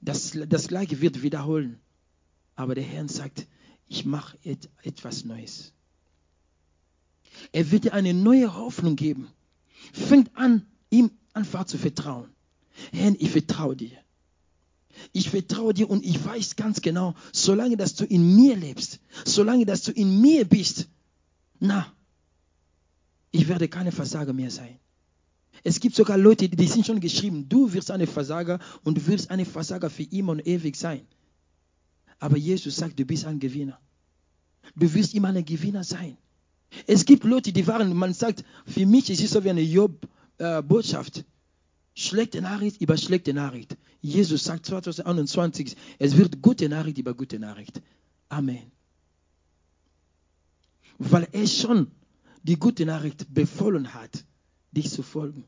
das, 0.00 0.32
das 0.48 0.68
Gleiche 0.68 1.00
wird 1.00 1.22
wiederholen. 1.22 1.80
Aber 2.54 2.74
der 2.74 2.84
Herr 2.84 3.08
sagt, 3.08 3.46
ich 3.88 4.04
mache 4.04 4.38
et, 4.42 4.68
etwas 4.82 5.24
Neues. 5.24 5.72
Er 7.52 7.70
wird 7.70 7.84
dir 7.84 7.94
eine 7.94 8.14
neue 8.14 8.54
Hoffnung 8.54 8.96
geben. 8.96 9.28
Fängt 9.92 10.36
an, 10.36 10.66
ihm 10.90 11.10
einfach 11.32 11.64
zu 11.64 11.78
vertrauen. 11.78 12.28
Herr, 12.92 13.14
ich 13.18 13.30
vertraue 13.30 13.76
dir. 13.76 13.96
Ich 15.12 15.30
vertraue 15.30 15.74
dir 15.74 15.88
und 15.88 16.04
ich 16.04 16.22
weiß 16.22 16.56
ganz 16.56 16.80
genau, 16.82 17.14
solange 17.32 17.76
dass 17.76 17.94
du 17.94 18.04
in 18.04 18.36
mir 18.36 18.56
lebst, 18.56 19.00
solange 19.24 19.64
dass 19.64 19.82
du 19.82 19.92
in 19.92 20.20
mir 20.20 20.44
bist, 20.44 20.88
na, 21.60 21.92
ich 23.30 23.48
werde 23.48 23.68
keine 23.68 23.92
Versager 23.92 24.32
mehr 24.32 24.50
sein. 24.50 24.78
Es 25.64 25.80
gibt 25.80 25.94
sogar 25.94 26.18
Leute, 26.18 26.48
die 26.48 26.66
sind 26.66 26.86
schon 26.86 27.00
geschrieben, 27.00 27.48
du 27.48 27.72
wirst 27.72 27.90
eine 27.90 28.06
Versager 28.06 28.58
und 28.84 28.98
du 28.98 29.06
wirst 29.06 29.30
eine 29.30 29.44
Versager 29.44 29.90
für 29.90 30.02
immer 30.02 30.32
und 30.32 30.46
ewig 30.46 30.76
sein. 30.76 31.06
Aber 32.18 32.36
Jesus 32.36 32.76
sagt, 32.76 32.98
du 32.98 33.04
bist 33.04 33.24
ein 33.24 33.38
Gewinner. 33.38 33.80
Du 34.76 34.92
wirst 34.92 35.14
immer 35.14 35.28
ein 35.28 35.44
Gewinner 35.44 35.84
sein. 35.84 36.16
Es 36.86 37.04
gibt 37.04 37.24
Leute, 37.24 37.52
die 37.52 37.66
waren, 37.66 37.94
man 37.96 38.14
sagt, 38.14 38.44
für 38.66 38.86
mich 38.86 39.10
ist 39.10 39.22
es 39.22 39.30
so 39.30 39.44
wie 39.44 39.50
eine 39.50 39.62
Job-Botschaft. 39.62 41.18
Äh, 41.18 41.24
schlechte 41.94 42.40
Nachricht 42.40 42.80
über 42.80 42.96
schlechte 42.96 43.34
Nachricht. 43.34 43.76
Jesus 44.00 44.44
sagt 44.44 44.66
2021, 44.66 45.76
es 45.98 46.16
wird 46.16 46.42
gute 46.42 46.68
Nachricht 46.68 46.98
über 46.98 47.14
gute 47.14 47.38
Nachricht. 47.38 47.82
Amen. 48.28 48.72
Weil 50.98 51.28
er 51.32 51.46
schon 51.46 51.88
die 52.42 52.58
gute 52.58 52.86
Nachricht 52.86 53.32
befohlen 53.32 53.94
hat, 53.94 54.24
dich 54.72 54.90
zu 54.90 55.02
folgen. 55.02 55.44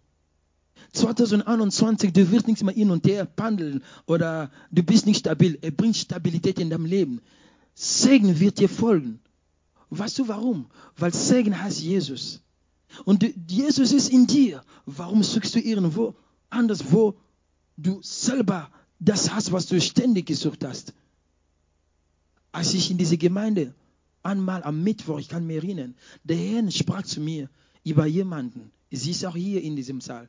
2021, 0.92 2.12
du 2.12 2.30
wirst 2.30 2.46
nicht 2.46 2.62
mehr 2.62 2.74
hin 2.74 2.90
und 2.90 3.06
her 3.06 3.24
pendeln 3.24 3.82
oder 4.06 4.50
du 4.70 4.82
bist 4.82 5.06
nicht 5.06 5.20
stabil. 5.20 5.58
Er 5.62 5.70
bringt 5.70 5.96
Stabilität 5.96 6.58
in 6.58 6.70
deinem 6.70 6.84
Leben. 6.86 7.20
Segen 7.74 8.38
wird 8.38 8.58
dir 8.58 8.68
folgen. 8.68 9.20
Weißt 9.98 10.18
du 10.18 10.28
warum? 10.28 10.66
Weil 10.96 11.12
Segen 11.12 11.60
heißt 11.60 11.80
Jesus. 11.80 12.40
Und 13.04 13.24
Jesus 13.48 13.92
ist 13.92 14.10
in 14.10 14.26
dir. 14.26 14.62
Warum 14.86 15.22
suchst 15.22 15.54
du 15.54 15.60
irgendwo 15.60 16.14
anders, 16.50 16.92
wo 16.92 17.14
du 17.76 18.00
selber 18.02 18.70
das 19.00 19.32
hast, 19.32 19.52
was 19.52 19.66
du 19.66 19.80
ständig 19.80 20.26
gesucht 20.26 20.64
hast? 20.64 20.94
Als 22.52 22.74
ich 22.74 22.90
in 22.90 22.98
diese 22.98 23.18
Gemeinde 23.18 23.74
einmal 24.22 24.62
am 24.62 24.82
Mittwoch, 24.82 25.18
ich 25.18 25.28
kann 25.28 25.46
mich 25.46 25.56
erinnern, 25.56 25.94
der 26.22 26.36
Herr 26.36 26.70
sprach 26.70 27.02
zu 27.02 27.20
mir 27.20 27.50
über 27.82 28.06
jemanden. 28.06 28.70
Sie 28.90 29.10
ist 29.10 29.24
auch 29.24 29.34
hier 29.34 29.62
in 29.62 29.76
diesem 29.76 30.00
Saal. 30.00 30.28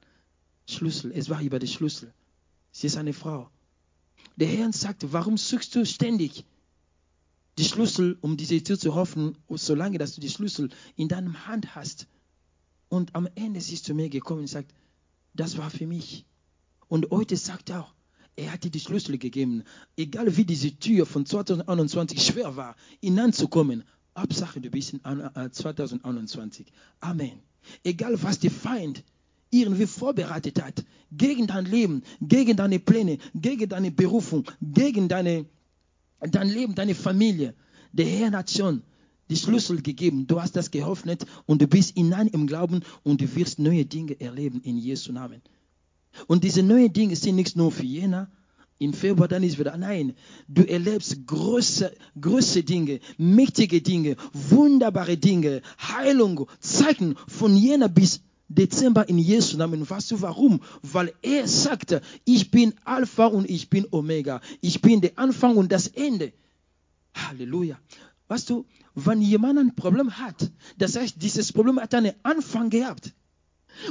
Schlüssel, 0.68 1.12
es 1.14 1.30
war 1.30 1.42
über 1.42 1.60
den 1.60 1.70
Schlüssel. 1.70 2.12
Sie 2.72 2.88
ist 2.88 2.98
eine 2.98 3.14
Frau. 3.14 3.50
Der 4.36 4.48
Herr 4.48 4.74
sagte, 4.74 5.14
warum 5.14 5.38
suchst 5.38 5.76
du 5.76 5.86
ständig 5.86 6.44
die 7.58 7.64
Schlüssel, 7.64 8.18
um 8.22 8.38
diese 8.38 8.62
Tür 8.62 8.78
zu 8.78 8.96
hoffen, 8.96 9.38
solange 9.50 9.98
dass 9.98 10.16
du 10.16 10.22
die 10.22 10.30
Schlüssel 10.30 10.70
in 10.96 11.08
deinem 11.08 11.48
Hand 11.48 11.76
hast. 11.76 12.08
Und 12.90 13.16
am 13.16 13.28
Ende 13.36 13.60
ist 13.60 13.68
sie 13.68 13.82
zu 13.82 13.94
mir 13.94 14.10
gekommen 14.10 14.42
und 14.42 14.48
sagt, 14.48 14.74
das 15.34 15.58
war 15.58 15.70
für 15.70 15.88
mich. 15.88 16.26
Und 16.88 17.10
heute 17.12 17.38
sagt 17.38 17.70
er 17.70 17.82
auch, 17.82 17.94
er 18.36 18.52
hat 18.52 18.64
dir 18.64 18.72
die 18.72 18.80
Schlüssel 18.80 19.18
gegeben. 19.18 19.64
Egal 19.96 20.36
wie 20.36 20.46
diese 20.46 20.78
Tür 20.78 21.06
von 21.06 21.26
2021 21.26 22.22
schwer 22.22 22.56
war, 22.56 22.76
hineinzukommen, 23.02 23.84
Hauptsache, 24.18 24.62
du 24.62 24.70
bist 24.70 24.94
in 24.94 25.02
2021. 25.52 26.68
Amen. 27.00 27.40
Egal, 27.84 28.22
was 28.24 28.40
der 28.40 28.52
Feind 28.52 29.04
irgendwie 29.50 29.88
vorbereitet 29.88 30.62
hat, 30.62 30.86
gegen 31.12 31.48
dein 31.48 31.66
Leben, 31.66 32.04
gegen 32.22 32.58
deine 32.58 32.80
Pläne, 32.80 33.18
gegen 33.34 33.70
deine 33.70 33.92
Berufung, 33.92 34.46
gegen 34.62 35.08
deine, 35.08 35.46
dein 36.20 36.50
Leben, 36.50 36.76
deine 36.76 36.96
Familie. 36.96 37.54
Der 37.92 38.06
Herr 38.06 38.32
hat 38.32 38.50
schon 38.52 38.84
die 39.30 39.38
Schlüssel 39.38 39.82
gegeben. 39.82 40.28
Du 40.28 40.42
hast 40.42 40.56
das 40.56 40.72
geöffnet 40.72 41.26
und 41.46 41.62
du 41.62 41.68
bist 41.68 41.96
hinein 41.96 42.28
im 42.28 42.48
Glauben 42.48 42.82
und 43.04 43.22
du 43.22 43.36
wirst 43.36 43.60
neue 43.60 43.86
Dinge 43.86 44.20
erleben 44.20 44.62
in 44.62 44.78
Jesu 44.78 45.12
Namen. 45.12 45.42
Und 46.28 46.44
diese 46.44 46.64
neuen 46.64 46.94
Dinge 46.94 47.16
sind 47.16 47.36
nicht 47.36 47.56
nur 47.56 47.72
für 47.72 47.84
Jena, 47.84 48.30
im 48.78 48.94
Februar 48.94 49.30
dann 49.30 49.44
ist 49.44 49.58
wieder, 49.58 49.78
nein, 49.78 50.16
du 50.50 50.64
erlebst 50.64 51.26
große, 51.26 51.96
große 52.20 52.64
Dinge, 52.64 53.00
mächtige 53.18 53.82
Dinge, 53.82 54.18
wunderbare 54.34 55.18
Dinge, 55.18 55.62
Heilung, 55.80 56.48
Zeichen 56.60 57.16
von 57.28 57.56
Jena 57.56 57.88
bis 57.88 58.22
Dezember 58.48 59.08
in 59.10 59.18
Jesu 59.18 59.58
Namen. 59.58 59.90
Weißt 59.90 60.12
du 60.12 60.22
warum? 60.22 60.62
Weil 60.82 61.14
er 61.22 61.48
sagte, 61.48 62.02
ich 62.26 62.52
bin 62.52 62.74
Alpha 62.84 63.26
und 63.26 63.50
ich 63.50 63.70
bin 63.70 63.88
Omega. 63.92 64.42
Ich 64.62 64.82
bin 64.82 65.02
der 65.02 65.18
Anfang 65.18 65.58
und 65.58 65.72
das 65.72 65.88
Ende. 65.88 66.34
Halleluja. 67.14 67.80
Weißt 68.28 68.50
du, 68.50 68.66
wenn 68.96 69.22
jemand 69.22 69.60
ein 69.60 69.76
Problem 69.76 70.18
hat, 70.18 70.52
das 70.78 70.96
heißt, 70.96 71.16
dieses 71.22 71.54
Problem 71.54 71.80
hat 71.80 71.94
einen 71.94 72.14
Anfang 72.24 72.70
gehabt. 72.70 73.14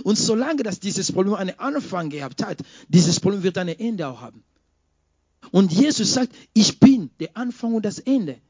Und 0.03 0.17
solange 0.17 0.63
dass 0.63 0.81
dieses 0.81 1.13
Problem 1.13 1.35
einen 1.35 1.59
Anfang 1.59 2.09
gehabt 2.09 2.43
hat, 2.45 2.59
dieses 2.89 3.21
Problem 3.21 3.43
wird 3.43 3.59
ein 3.59 3.69
Ende 3.69 4.09
auch 4.09 4.21
haben. 4.21 4.43
Und 5.51 5.73
Jesus 5.73 6.15
sagt, 6.15 6.35
ich 6.55 6.81
bin 6.81 7.11
der 7.21 7.37
Anfang 7.37 7.75
und 7.75 7.85
das 7.85 7.99
Ende. 7.99 8.41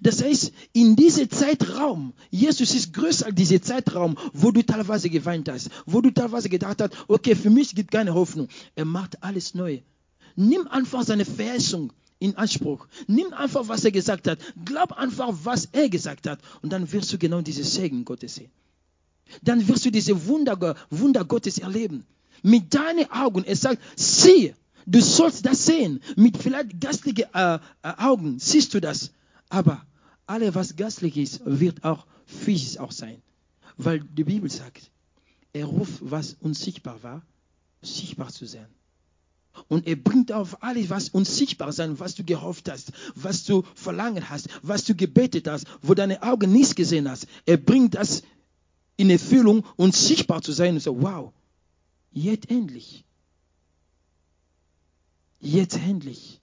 Das 0.00 0.22
heißt, 0.22 0.52
in 0.72 0.96
diesem 0.96 1.30
Zeitraum, 1.30 2.12
Jesus 2.30 2.74
ist 2.74 2.92
größer 2.92 3.26
als 3.26 3.34
dieser 3.34 3.62
Zeitraum, 3.62 4.16
wo 4.32 4.50
du 4.50 4.62
teilweise 4.62 5.08
geweint 5.10 5.48
hast, 5.48 5.70
wo 5.86 6.00
du 6.00 6.10
teilweise 6.10 6.48
gedacht 6.48 6.80
hast, 6.80 6.92
okay, 7.08 7.34
für 7.34 7.50
mich 7.50 7.74
gibt 7.74 7.90
keine 7.90 8.14
Hoffnung. 8.14 8.48
Er 8.74 8.84
macht 8.84 9.22
alles 9.22 9.54
neu. 9.54 9.80
Nimm 10.34 10.66
einfach 10.68 11.02
seine 11.04 11.24
Verheißung 11.24 11.92
in 12.18 12.36
Anspruch. 12.36 12.86
Nimm 13.06 13.32
einfach, 13.32 13.68
was 13.68 13.84
er 13.84 13.90
gesagt 13.90 14.28
hat. 14.28 14.38
Glaub 14.64 14.92
einfach, 14.92 15.32
was 15.44 15.68
er 15.72 15.88
gesagt 15.88 16.26
hat. 16.26 16.40
Und 16.62 16.72
dann 16.72 16.90
wirst 16.92 17.12
du 17.12 17.18
genau 17.18 17.40
diese 17.40 17.64
Segen 17.64 18.04
Gottes 18.04 18.36
sehen. 18.36 18.50
Dann 19.42 19.66
wirst 19.68 19.84
du 19.84 19.90
diese 19.90 20.26
Wunder, 20.26 20.76
Wunder 20.90 21.24
Gottes 21.24 21.58
erleben. 21.58 22.06
Mit 22.42 22.74
deinen 22.74 23.10
Augen. 23.10 23.44
Er 23.44 23.56
sagt, 23.56 23.82
sieh, 23.96 24.54
du 24.86 25.00
sollst 25.00 25.46
das 25.46 25.66
sehen. 25.66 26.00
Mit 26.16 26.36
vielleicht 26.36 26.80
geistlichen 26.80 27.24
äh, 27.34 27.54
äh, 27.54 27.58
Augen 27.82 28.38
siehst 28.38 28.74
du 28.74 28.80
das. 28.80 29.10
Aber 29.48 29.84
alles, 30.26 30.54
was 30.54 30.76
geistlich 30.76 31.16
ist, 31.16 31.40
wird 31.44 31.84
auch 31.84 32.06
physisch 32.26 32.78
auch 32.78 32.92
sein. 32.92 33.22
Weil 33.76 34.00
die 34.00 34.24
Bibel 34.24 34.50
sagt, 34.50 34.90
er 35.52 35.66
ruft, 35.66 35.98
was 36.00 36.36
unsichtbar 36.40 37.02
war, 37.02 37.22
sichtbar 37.82 38.28
zu 38.28 38.46
sein. 38.46 38.66
Und 39.68 39.86
er 39.86 39.96
bringt 39.96 40.32
auf 40.32 40.62
alles, 40.62 40.90
was 40.90 41.08
unsichtbar 41.08 41.72
sein, 41.72 41.98
was 41.98 42.14
du 42.14 42.24
gehofft 42.24 42.70
hast, 42.70 42.92
was 43.14 43.44
du 43.44 43.62
verlangen 43.74 44.28
hast, 44.28 44.48
was 44.62 44.84
du 44.84 44.94
gebetet 44.94 45.48
hast, 45.48 45.66
wo 45.82 45.94
deine 45.94 46.22
Augen 46.22 46.52
nichts 46.52 46.74
gesehen 46.74 47.08
hast. 47.08 47.26
Er 47.46 47.56
bringt 47.56 47.94
das 47.94 48.22
in 48.96 49.10
Erfüllung 49.10 49.64
und 49.76 49.94
sichtbar 49.94 50.42
zu 50.42 50.52
sein 50.52 50.74
und 50.74 50.80
so, 50.80 51.00
wow, 51.00 51.32
jetzt 52.12 52.50
endlich. 52.50 53.04
Jetzt 55.40 55.76
endlich. 55.76 56.40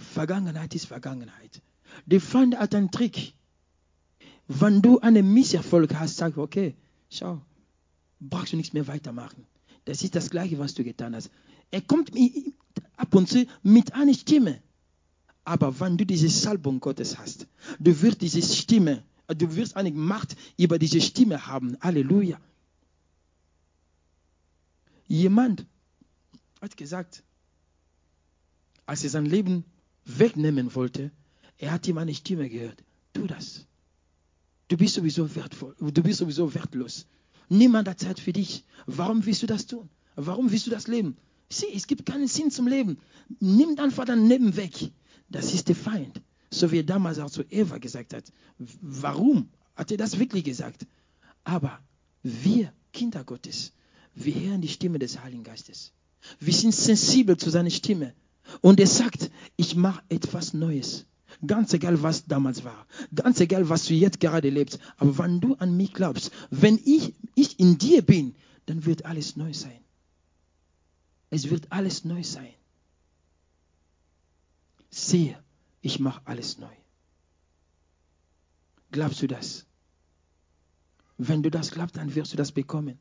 Vergangenheit 0.00 0.74
ist 0.74 0.86
Vergangenheit. 0.86 1.62
Der 2.06 2.20
Feind 2.20 2.56
hat 2.58 2.74
einen 2.74 2.90
Trick. 2.90 3.34
Wenn 4.48 4.82
du 4.82 4.98
einen 5.00 5.32
Misserfolg 5.32 5.94
hast, 5.94 6.16
sag, 6.16 6.36
okay, 6.36 6.74
schau, 7.08 7.40
brauchst 8.18 8.52
du 8.52 8.56
nichts 8.56 8.72
mehr 8.72 8.86
weitermachen. 8.88 9.46
Das 9.84 10.02
ist 10.02 10.14
das 10.14 10.30
Gleiche, 10.30 10.58
was 10.58 10.74
du 10.74 10.84
getan 10.84 11.14
hast. 11.14 11.30
Er 11.70 11.80
kommt 11.80 12.12
ab 12.96 13.14
und 13.14 13.28
zu 13.28 13.46
mit 13.62 13.94
einer 13.94 14.14
Stimme. 14.14 14.60
Aber 15.44 15.80
wenn 15.80 15.96
du 15.96 16.04
diese 16.04 16.28
Salbung 16.28 16.80
Gottes 16.80 17.18
hast, 17.18 17.46
du 17.78 18.02
wirst 18.02 18.20
diese 18.20 18.42
Stimme, 18.42 19.02
du 19.28 19.54
wirst 19.56 19.76
eine 19.76 19.90
Macht 19.90 20.36
über 20.58 20.78
diese 20.78 21.00
Stimme 21.00 21.46
haben. 21.46 21.76
Halleluja. 21.80 22.40
Jemand 25.06 25.66
hat 26.60 26.76
gesagt, 26.76 27.22
als 28.86 29.02
er 29.02 29.10
sein 29.10 29.26
Leben 29.26 29.64
wegnehmen 30.04 30.74
wollte, 30.74 31.10
er 31.58 31.72
hat 31.72 31.86
ihm 31.86 31.98
eine 31.98 32.14
Stimme 32.14 32.48
gehört. 32.48 32.82
Tu 33.12 33.26
das. 33.26 33.66
Du 34.68 34.76
bist 34.76 34.94
sowieso 34.94 35.34
wertvoll. 35.34 35.74
Du 35.78 36.02
bist 36.02 36.18
sowieso 36.18 36.54
wertlos. 36.54 37.06
Niemand 37.48 37.88
hat 37.88 37.98
Zeit 38.00 38.20
für 38.20 38.32
dich. 38.32 38.64
Warum 38.86 39.26
willst 39.26 39.42
du 39.42 39.46
das 39.46 39.66
tun? 39.66 39.88
Warum 40.14 40.50
willst 40.52 40.66
du 40.66 40.70
das 40.70 40.86
leben? 40.86 41.16
Sieh, 41.48 41.66
es 41.74 41.86
gibt 41.86 42.06
keinen 42.06 42.28
Sinn 42.28 42.50
zum 42.50 42.68
Leben. 42.68 42.98
Nimm 43.40 43.78
einfach 43.78 44.04
dein 44.04 44.28
Leben 44.28 44.56
weg. 44.56 44.92
Das 45.28 45.52
ist 45.52 45.68
der 45.68 45.76
Feind. 45.76 46.20
So 46.50 46.70
wie 46.70 46.78
er 46.78 46.84
damals 46.84 47.18
auch 47.18 47.30
zu 47.30 47.42
Eva 47.50 47.78
gesagt 47.78 48.14
hat. 48.14 48.24
Warum 48.80 49.48
hat 49.74 49.90
er 49.90 49.96
das 49.96 50.18
wirklich 50.18 50.44
gesagt? 50.44 50.86
Aber 51.42 51.80
wir, 52.22 52.72
Kinder 52.92 53.24
Gottes, 53.24 53.72
wir 54.14 54.34
hören 54.34 54.60
die 54.60 54.68
Stimme 54.68 54.98
des 54.98 55.20
Heiligen 55.20 55.44
Geistes. 55.44 55.92
Wir 56.38 56.52
sind 56.52 56.74
sensibel 56.74 57.36
zu 57.36 57.50
seiner 57.50 57.70
Stimme. 57.70 58.14
Und 58.60 58.80
er 58.80 58.86
sagt, 58.86 59.30
ich 59.56 59.76
mache 59.76 60.02
etwas 60.08 60.54
Neues. 60.54 61.06
Ganz 61.46 61.72
egal, 61.72 62.02
was 62.02 62.26
damals 62.26 62.64
war. 62.64 62.86
Ganz 63.14 63.40
egal, 63.40 63.68
was 63.68 63.86
du 63.86 63.94
jetzt 63.94 64.20
gerade 64.20 64.50
lebst. 64.50 64.78
Aber 64.98 65.16
wenn 65.18 65.40
du 65.40 65.54
an 65.54 65.76
mich 65.76 65.92
glaubst, 65.92 66.32
wenn 66.50 66.78
ich, 66.84 67.14
ich 67.34 67.58
in 67.60 67.78
dir 67.78 68.02
bin, 68.02 68.34
dann 68.66 68.84
wird 68.84 69.04
alles 69.04 69.36
neu 69.36 69.52
sein. 69.52 69.80
Es 71.30 71.48
wird 71.48 71.70
alles 71.70 72.04
neu 72.04 72.22
sein. 72.22 72.52
Sehe, 74.90 75.38
ich 75.80 76.00
mache 76.00 76.20
alles 76.24 76.58
neu. 76.58 76.74
Glaubst 78.90 79.22
du 79.22 79.28
das? 79.28 79.66
Wenn 81.16 81.42
du 81.42 81.50
das 81.50 81.70
glaubst, 81.70 81.96
dann 81.96 82.14
wirst 82.14 82.32
du 82.32 82.36
das 82.36 82.50
bekommen. 82.50 82.98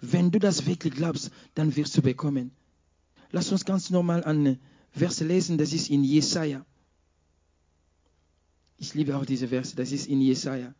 Wenn 0.00 0.30
du 0.30 0.38
das 0.38 0.66
wirklich 0.66 0.94
glaubst, 0.94 1.30
dann 1.54 1.76
wirst 1.76 1.96
du 1.96 2.02
bekommen. 2.02 2.52
Lass 3.30 3.52
uns 3.52 3.64
ganz 3.64 3.90
normal 3.90 4.24
an 4.24 4.58
Verse 4.92 5.24
lesen, 5.24 5.58
das 5.58 5.72
ist 5.72 5.90
in 5.90 6.02
Jesaja. 6.02 6.64
Ich 8.78 8.94
liebe 8.94 9.16
auch 9.16 9.26
diese 9.26 9.48
Verse, 9.48 9.74
das 9.76 9.92
ist 9.92 10.06
in 10.06 10.20
Jesaja. 10.20 10.74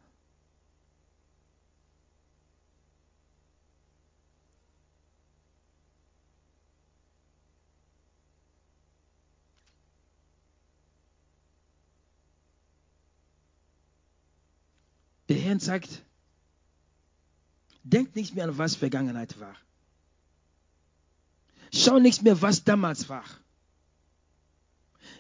Der 15.29 15.37
Herr 15.37 15.61
sagt, 15.61 16.03
denkt 17.83 18.17
nicht 18.17 18.35
mehr 18.35 18.45
an 18.45 18.57
was 18.57 18.77
Vergangenheit 18.77 19.39
war. 19.39 19.55
Schau 21.73 21.99
nicht 21.99 22.23
mehr, 22.23 22.41
was 22.43 22.65
damals 22.65 23.09
war. 23.09 23.25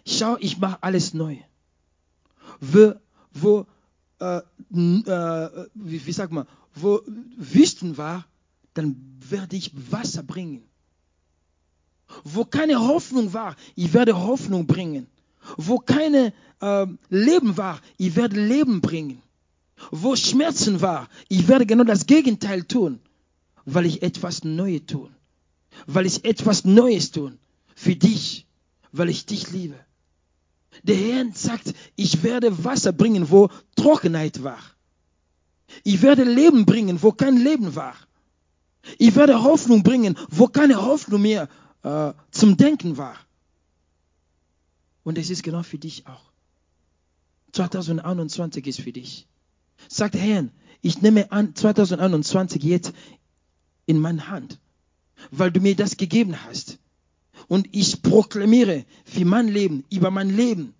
Schau, 0.07 0.37
ich 0.41 0.59
mache 0.59 0.83
alles 0.83 1.15
neu. 1.15 1.37
Wo, 2.61 2.95
wo 3.33 3.67
äh, 4.21 4.39
äh, 4.39 5.67
wie, 5.75 6.07
wie 6.07 6.13
sag 6.13 6.33
mal, 6.33 6.47
wo 6.75 7.01
Wüsten 7.37 7.97
war, 7.99 8.25
dann 8.75 8.97
werde 9.29 9.57
ich 9.57 9.71
Wasser 9.93 10.23
bringen. 10.23 10.65
Wo 12.25 12.45
keine 12.45 12.81
Hoffnung 12.81 13.33
war, 13.35 13.55
ich 13.75 13.93
werde 13.93 14.19
Hoffnung 14.19 14.67
bringen. 14.67 15.07
Wo 15.57 15.79
keine 15.79 16.33
äh, 16.61 16.87
Leben 17.11 17.57
war, 17.57 17.81
ich 17.99 18.17
werde 18.17 18.41
Leben 18.41 18.81
bringen. 18.81 19.23
Wo 19.91 20.17
Schmerzen 20.17 20.81
war, 20.81 21.09
ich 21.29 21.47
werde 21.49 21.67
genau 21.67 21.85
das 21.85 22.07
Gegenteil 22.07 22.65
tun, 22.65 23.01
weil 23.65 23.87
ich 23.87 24.03
etwas 24.03 24.43
Neues 24.43 24.87
tun 24.87 25.15
weil 25.87 26.07
ich 26.07 26.25
etwas 26.25 26.65
Neues 26.65 27.11
tun 27.11 27.39
für 27.75 27.97
dich, 27.97 28.47
weil 28.93 29.09
ich 29.09 29.27
dich 29.27 29.51
liebe. 29.51 29.79
Der 30.83 30.97
Herr 30.97 31.27
sagt, 31.35 31.75
ich 31.97 32.23
werde 32.23 32.65
Wasser 32.65 32.93
bringen, 32.93 33.31
wo 33.31 33.49
Trockenheit 33.77 34.43
war. 34.43 34.59
Ich 35.85 36.03
werde 36.03 36.25
Leben 36.25 36.67
bringen, 36.67 37.03
wo 37.03 37.13
kein 37.13 37.37
Leben 37.37 37.75
war. 37.75 37.95
Ich 38.99 39.15
werde 39.17 39.43
Hoffnung 39.43 39.83
bringen, 39.83 40.17
wo 40.31 40.47
keine 40.47 40.83
Hoffnung 40.83 41.23
mehr 41.23 41.49
äh, 41.83 42.13
zum 42.31 42.57
Denken 42.57 42.97
war. 42.97 43.17
Und 45.03 45.19
es 45.19 45.31
ist 45.31 45.43
genau 45.43 45.63
für 45.63 45.79
dich 45.79 46.07
auch. 46.07 46.33
2021 47.53 48.67
ist 48.67 48.81
für 48.81 48.93
dich. 48.93 49.27
Sagt 49.89 50.15
Herr, 50.15 50.49
ich 50.81 51.03
nehme 51.03 51.31
an 51.33 51.55
2021 51.55 52.63
jetzt 52.63 52.93
in 53.87 54.01
meine 54.01 54.29
Hand 54.29 54.59
weil 55.31 55.51
du 55.51 55.61
mir 55.61 55.77
das 55.77 55.97
gegeben 55.97 56.45
hast. 56.45 56.79
Und 57.47 57.69
ich 57.73 58.03
proklamiere 58.03 58.85
für 59.05 59.25
mein 59.25 59.49
Leben, 59.49 59.85
über 59.91 60.11
mein 60.11 60.31
Leben, 60.31 60.75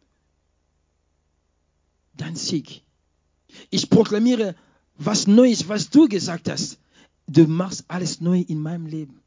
dein 2.17 2.37
Sieg. 2.37 2.83
Ich 3.71 3.89
proklamiere 3.89 4.55
was 4.97 5.27
Neues, 5.27 5.69
was 5.69 5.91
du 5.91 6.09
gesagt 6.09 6.49
hast. 6.51 6.79
Du 7.27 7.47
machst 7.47 7.85
alles 7.89 8.21
neu 8.21 8.41
in 8.41 8.61
meinem 8.61 8.87
Leben. 8.87 9.21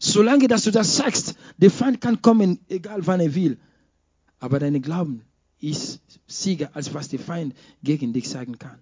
Solange 0.00 0.48
dass 0.48 0.64
du 0.64 0.70
das 0.70 0.96
sagst, 0.96 1.34
der 1.56 1.70
Feind 1.70 2.00
kann 2.00 2.22
kommen, 2.22 2.58
egal 2.68 3.06
wann 3.06 3.20
er 3.20 3.34
will. 3.34 3.58
Aber 4.38 4.58
dein 4.58 4.80
Glauben 4.80 5.22
ist 5.60 6.00
Sieger, 6.26 6.70
als 6.74 6.94
was 6.94 7.08
der 7.08 7.18
Feind 7.18 7.54
gegen 7.82 8.12
dich 8.12 8.28
sagen 8.28 8.58
kann. 8.58 8.78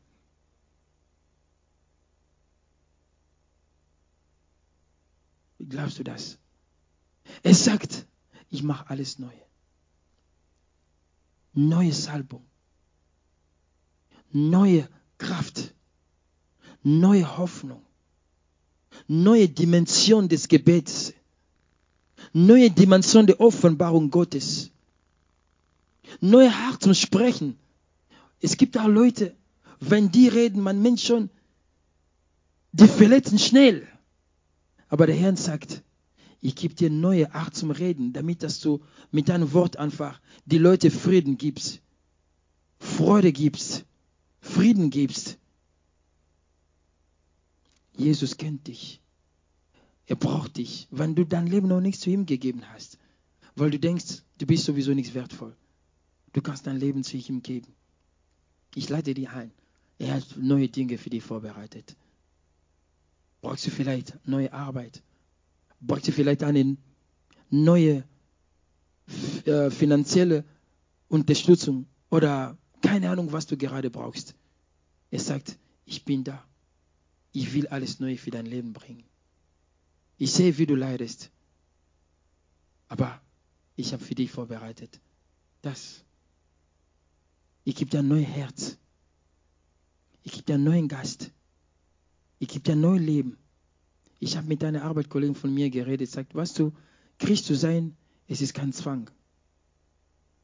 Wie 5.59 5.67
glaubst 5.67 5.99
du 5.99 6.05
das? 6.05 6.39
Er 7.43 7.55
sagt, 7.55 8.07
ich 8.51 8.63
mache 8.63 8.89
alles 8.91 9.19
neu. 9.19 9.33
Neue 11.53 11.93
Salbung. 11.93 12.45
Neue 14.31 14.89
Kraft. 15.19 15.75
Neue 16.83 17.39
Hoffnung. 17.39 17.83
Neue 19.09 19.49
Dimension 19.49 20.29
des 20.29 20.49
Gebets. 20.49 21.15
Neue 22.33 22.71
Dimension 22.71 23.27
der 23.27 23.41
Offenbarung 23.41 24.11
Gottes. 24.11 24.71
Neue 26.21 26.55
Hart 26.55 26.83
zum 26.83 26.95
Sprechen. 26.95 27.59
Es 28.41 28.57
gibt 28.57 28.79
auch 28.79 28.87
Leute, 28.87 29.35
wenn 29.81 30.11
die 30.11 30.29
reden, 30.29 30.63
man 30.63 30.83
meint 30.83 31.01
schon, 31.01 31.31
die 32.73 32.87
verletzen 32.87 33.39
schnell. 33.39 33.89
Aber 34.89 35.07
der 35.07 35.17
Herr 35.17 35.37
sagt, 35.37 35.83
ich 36.41 36.55
gebe 36.55 36.75
dir 36.75 36.91
neue 36.91 37.35
Art 37.35 37.55
zum 37.55 37.71
Reden, 37.71 38.13
damit 38.13 38.43
dass 38.43 38.61
du 38.61 38.81
mit 39.11 39.29
deinem 39.29 39.53
Wort 39.53 39.79
einfach 39.79 40.21
die 40.45 40.59
Leute 40.59 40.91
Frieden 40.91 41.39
gibst, 41.39 41.81
Freude 42.79 43.33
gibst, 43.33 43.85
Frieden 44.41 44.91
gibst. 44.91 45.39
Jesus 47.97 48.37
kennt 48.37 48.69
dich. 48.69 49.01
Er 50.07 50.17
braucht 50.17 50.59
dich, 50.59 50.87
wenn 50.91 51.15
du 51.15 51.25
dein 51.25 51.47
Leben 51.47 51.67
noch 51.67 51.81
nicht 51.81 52.01
zu 52.01 52.11
ihm 52.11 52.27
gegeben 52.27 52.63
hast, 52.73 52.99
weil 53.57 53.71
du 53.71 53.79
denkst, 53.79 54.23
du 54.39 54.47
bist 54.47 54.65
sowieso 54.65 54.95
nichts 54.95 55.15
wertvoll. 55.15 55.57
Du 56.33 56.43
kannst 56.43 56.67
dein 56.67 56.77
Leben 56.77 57.03
zu 57.03 57.17
ihm 57.17 57.43
geben. 57.43 57.73
Ich 58.75 58.89
leite 58.89 59.15
dich 59.15 59.29
ein. 59.31 59.51
Er 59.99 60.15
hat 60.15 60.37
neue 60.37 60.69
Dinge 60.69 60.99
für 60.99 61.11
dich 61.11 61.25
vorbereitet. 61.25 61.97
Brauchst 63.47 63.65
du 63.65 63.71
vielleicht 63.71 64.19
neue 64.27 64.53
Arbeit? 64.53 65.05
Brauchst 65.81 66.09
du 66.09 66.11
vielleicht 66.11 66.43
eine 66.43 66.77
neue 67.49 68.03
äh, 69.45 69.71
finanzielle 69.71 70.45
Unterstützung 71.07 71.87
oder 72.11 72.59
keine 72.83 73.09
Ahnung, 73.09 73.31
was 73.31 73.47
du 73.47 73.57
gerade 73.57 73.89
brauchst? 73.89 74.35
Er 75.13 75.21
sagt, 75.21 75.59
ich 75.85 76.05
bin 76.05 76.25
da. 76.25 76.45
Ich 77.31 77.55
will 77.55 77.69
alles 77.69 78.01
Neue 78.01 78.19
für 78.19 78.33
dein 78.33 78.47
Leben 78.47 78.73
bringen. 78.73 79.05
Ich 80.19 80.33
sehe, 80.33 80.59
wie 80.59 80.67
du 80.67 80.75
leidest. 80.75 81.31
Aber 82.89 83.21
ich 83.77 83.93
habe 83.93 84.03
für 84.03 84.17
dich 84.17 84.33
vorbereitet. 84.33 84.99
Das. 85.63 86.05
Ich 87.63 87.77
gebe 87.77 87.93
dir 87.93 88.01
ein 88.01 88.09
neues 88.09 88.27
Herz. 88.27 88.77
Ich 90.25 90.33
gebe 90.33 90.43
dir 90.43 90.55
einen 90.57 90.65
neuen 90.65 90.89
Geist. 90.89 91.31
Gebe 92.39 92.61
dir 92.61 92.73
ein 92.73 92.81
neues 92.81 93.03
Leben. 93.03 93.39
Ich 94.19 94.37
habe 94.37 94.47
mit 94.47 94.63
einer 94.65 94.83
Arbeitskollegin 94.83 95.35
von 95.35 95.53
mir 95.53 95.71
geredet, 95.71 96.11
sagt, 96.11 96.35
weißt 96.35 96.59
du, 96.59 96.73
Christ 97.19 97.47
zu 97.47 97.55
sein, 97.55 97.97
es 98.29 98.41
ist 98.41 98.55
kein 98.55 98.73
Zwang. 98.73 99.11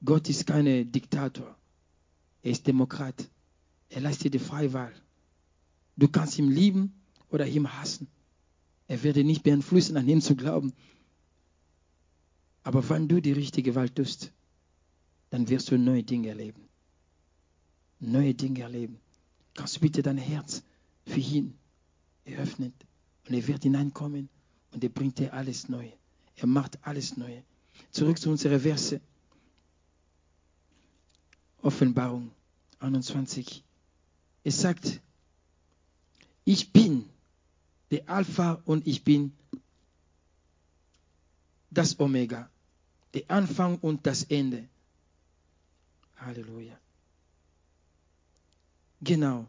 Gott 0.04 0.28
ist 0.28 0.46
kein 0.46 0.90
Diktator. 0.90 1.56
Er 2.42 2.50
ist 2.50 2.66
Demokrat. 2.66 3.28
Er 3.88 4.00
lässt 4.00 4.24
dir 4.24 4.30
die 4.30 4.38
freie 4.38 4.72
Wahl. 4.72 4.92
Du 5.96 6.08
kannst 6.08 6.38
ihn 6.38 6.50
lieben 6.50 6.94
oder 7.28 7.46
ihn 7.46 7.72
hassen. 7.72 8.08
Er 8.88 9.02
wird 9.02 9.16
dich 9.16 9.24
nicht 9.24 9.42
beeinflussen, 9.42 9.96
an 9.96 10.08
ihn 10.08 10.20
zu 10.20 10.34
glauben. 10.34 10.72
Aber 12.62 12.88
wenn 12.88 13.08
du 13.08 13.20
die 13.20 13.32
richtige 13.32 13.74
Wahl 13.74 13.90
tust, 13.90 14.32
dann 15.30 15.48
wirst 15.48 15.70
du 15.70 15.78
neue 15.78 16.02
Dinge 16.02 16.28
erleben. 16.28 16.68
Neue 18.00 18.34
Dinge 18.34 18.62
erleben. 18.62 18.98
Kannst 19.54 19.76
du 19.76 19.80
bitte 19.80 20.02
dein 20.02 20.18
Herz 20.18 20.62
für 21.06 21.20
ihn 21.20 21.54
eröffnen? 22.24 22.72
Und 23.28 23.34
er 23.34 23.46
wird 23.46 23.62
hineinkommen 23.62 24.28
und 24.72 24.82
er 24.82 24.90
bringt 24.90 25.18
dir 25.18 25.32
alles 25.32 25.68
neu. 25.68 25.90
Er 26.36 26.46
macht 26.46 26.78
alles 26.82 27.16
neu. 27.16 27.42
Zurück 27.90 28.18
zu 28.18 28.30
unserer 28.30 28.60
Verse. 28.60 29.00
Offenbarung 31.62 32.32
21. 32.80 33.62
Es 34.42 34.60
sagt, 34.60 35.00
ich 36.44 36.72
bin 36.72 37.08
der 37.90 38.08
Alpha 38.08 38.60
und 38.64 38.86
ich 38.86 39.04
bin 39.04 39.32
das 41.70 41.98
Omega, 42.00 42.50
der 43.14 43.22
Anfang 43.28 43.78
und 43.78 44.06
das 44.06 44.24
Ende. 44.24 44.68
Halleluja. 46.16 46.78
Genau. 49.00 49.46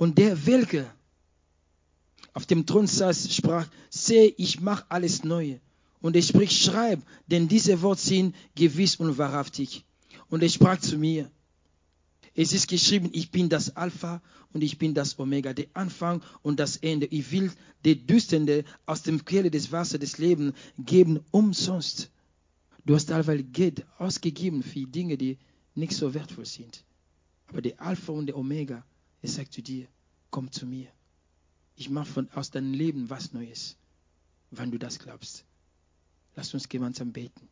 Und 0.00 0.16
der, 0.16 0.46
welcher 0.46 0.90
auf 2.32 2.46
dem 2.46 2.64
Thron 2.64 2.86
saß, 2.86 3.34
sprach, 3.34 3.68
sehe, 3.90 4.32
ich 4.38 4.58
mache 4.58 4.86
alles 4.88 5.24
neu. 5.24 5.58
Und 6.00 6.16
er 6.16 6.22
spricht, 6.22 6.54
schreib, 6.54 7.02
denn 7.26 7.48
diese 7.48 7.82
Worte 7.82 8.00
sind 8.00 8.34
gewiss 8.54 8.96
und 8.96 9.18
wahrhaftig. 9.18 9.84
Und 10.30 10.42
er 10.42 10.48
sprach 10.48 10.80
zu 10.80 10.96
mir, 10.96 11.30
es 12.34 12.54
ist 12.54 12.66
geschrieben, 12.68 13.10
ich 13.12 13.30
bin 13.30 13.50
das 13.50 13.76
Alpha 13.76 14.22
und 14.54 14.64
ich 14.64 14.78
bin 14.78 14.94
das 14.94 15.18
Omega, 15.18 15.52
der 15.52 15.66
Anfang 15.74 16.22
und 16.40 16.58
das 16.58 16.78
Ende. 16.78 17.04
Ich 17.04 17.30
will 17.30 17.52
der 17.84 17.96
Düstende 17.96 18.64
aus 18.86 19.02
dem 19.02 19.22
Quelle 19.26 19.50
des 19.50 19.70
Wassers 19.70 20.00
des 20.00 20.16
Lebens 20.16 20.54
geben, 20.78 21.20
umsonst. 21.30 22.10
Du 22.86 22.94
hast 22.94 23.10
teilweise 23.10 23.42
Geld 23.42 23.84
ausgegeben 23.98 24.62
für 24.62 24.86
Dinge, 24.86 25.18
die 25.18 25.36
nicht 25.74 25.92
so 25.92 26.14
wertvoll 26.14 26.46
sind. 26.46 26.84
Aber 27.48 27.60
der 27.60 27.78
Alpha 27.82 28.12
und 28.12 28.28
der 28.28 28.38
Omega, 28.38 28.82
er 29.22 29.28
sagt 29.28 29.52
zu 29.52 29.62
dir, 29.62 29.86
komm 30.30 30.50
zu 30.50 30.66
mir. 30.66 30.88
Ich 31.76 31.90
mache 31.90 32.28
aus 32.34 32.50
deinem 32.50 32.72
Leben 32.72 33.10
was 33.10 33.32
Neues, 33.32 33.76
wenn 34.50 34.70
du 34.70 34.78
das 34.78 34.98
glaubst. 34.98 35.44
Lass 36.36 36.54
uns 36.54 36.68
gemeinsam 36.68 37.12
beten. 37.12 37.48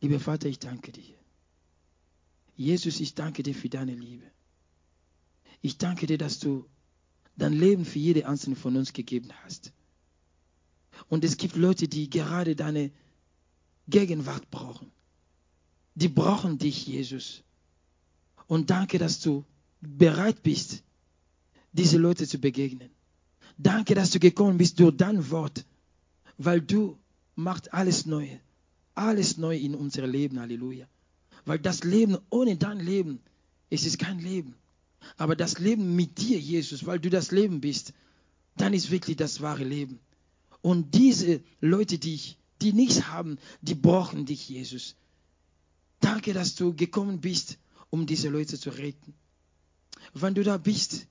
Lieber 0.00 0.20
Vater, 0.20 0.48
ich 0.48 0.58
danke 0.58 0.92
dir. 0.92 1.14
Jesus, 2.56 3.00
ich 3.00 3.14
danke 3.14 3.42
dir 3.42 3.54
für 3.54 3.68
deine 3.68 3.94
Liebe. 3.94 4.30
Ich 5.62 5.78
danke 5.78 6.06
dir, 6.06 6.18
dass 6.18 6.38
du 6.38 6.66
dein 7.36 7.52
Leben 7.52 7.84
für 7.84 7.98
jede 7.98 8.26
einzelne 8.26 8.56
von 8.56 8.76
uns 8.76 8.92
gegeben 8.92 9.30
hast. 9.44 9.72
Und 11.08 11.24
es 11.24 11.36
gibt 11.36 11.56
Leute, 11.56 11.88
die 11.88 12.10
gerade 12.10 12.56
deine 12.56 12.90
Gegenwart 13.88 14.50
brauchen. 14.50 14.90
Die 15.94 16.08
brauchen 16.08 16.58
dich, 16.58 16.86
Jesus. 16.86 17.42
Und 18.50 18.68
danke, 18.70 18.98
dass 18.98 19.20
du 19.20 19.44
bereit 19.80 20.42
bist, 20.42 20.82
diese 21.70 21.98
Leute 21.98 22.26
zu 22.26 22.40
begegnen. 22.40 22.90
Danke, 23.56 23.94
dass 23.94 24.10
du 24.10 24.18
gekommen 24.18 24.58
bist 24.58 24.80
durch 24.80 24.96
dein 24.96 25.30
Wort, 25.30 25.64
weil 26.36 26.60
du 26.60 26.98
machst 27.36 27.72
alles 27.72 28.06
neu. 28.06 28.26
Alles 28.96 29.36
neu 29.36 29.56
in 29.56 29.76
unser 29.76 30.04
Leben. 30.04 30.40
Halleluja. 30.40 30.88
Weil 31.44 31.60
das 31.60 31.84
Leben 31.84 32.18
ohne 32.28 32.56
dein 32.56 32.80
Leben, 32.80 33.20
es 33.70 33.86
ist 33.86 34.00
kein 34.00 34.18
Leben. 34.18 34.56
Aber 35.16 35.36
das 35.36 35.60
Leben 35.60 35.94
mit 35.94 36.18
dir, 36.18 36.40
Jesus, 36.40 36.84
weil 36.86 36.98
du 36.98 37.08
das 37.08 37.30
Leben 37.30 37.60
bist, 37.60 37.92
dann 38.56 38.74
ist 38.74 38.90
wirklich 38.90 39.16
das 39.16 39.40
wahre 39.40 39.62
Leben. 39.62 40.00
Und 40.60 40.96
diese 40.96 41.40
Leute, 41.60 41.98
die, 41.98 42.20
die 42.60 42.72
nichts 42.72 43.06
haben, 43.06 43.38
die 43.62 43.76
brauchen 43.76 44.26
dich, 44.26 44.48
Jesus. 44.48 44.96
Danke, 46.00 46.32
dass 46.32 46.56
du 46.56 46.74
gekommen 46.74 47.20
bist, 47.20 47.56
um 47.90 48.06
diese 48.06 48.28
Leute 48.28 48.58
zu 48.58 48.70
retten. 48.70 49.14
Wenn 50.14 50.34
du 50.34 50.42
da 50.42 50.56
bist, 50.56 51.06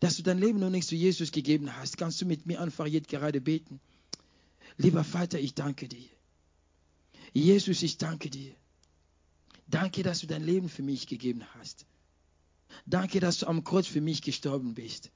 dass 0.00 0.16
du 0.16 0.22
dein 0.22 0.38
Leben 0.38 0.58
noch 0.58 0.70
nicht 0.70 0.88
zu 0.88 0.94
Jesus 0.94 1.32
gegeben 1.32 1.74
hast, 1.76 1.96
kannst 1.96 2.20
du 2.20 2.26
mit 2.26 2.46
mir 2.46 2.60
einfach 2.60 2.86
jetzt 2.86 3.08
gerade 3.08 3.40
beten. 3.40 3.80
Lieber 4.76 5.04
Vater, 5.04 5.38
ich 5.38 5.54
danke 5.54 5.88
dir. 5.88 6.08
Jesus, 7.32 7.82
ich 7.82 7.98
danke 7.98 8.30
dir. 8.30 8.54
Danke, 9.68 10.02
dass 10.02 10.20
du 10.20 10.26
dein 10.26 10.44
Leben 10.44 10.68
für 10.68 10.82
mich 10.82 11.06
gegeben 11.06 11.44
hast. 11.54 11.86
Danke, 12.84 13.20
dass 13.20 13.38
du 13.38 13.46
am 13.46 13.64
Kreuz 13.64 13.86
für 13.86 14.00
mich 14.00 14.22
gestorben 14.22 14.74
bist. 14.74 15.10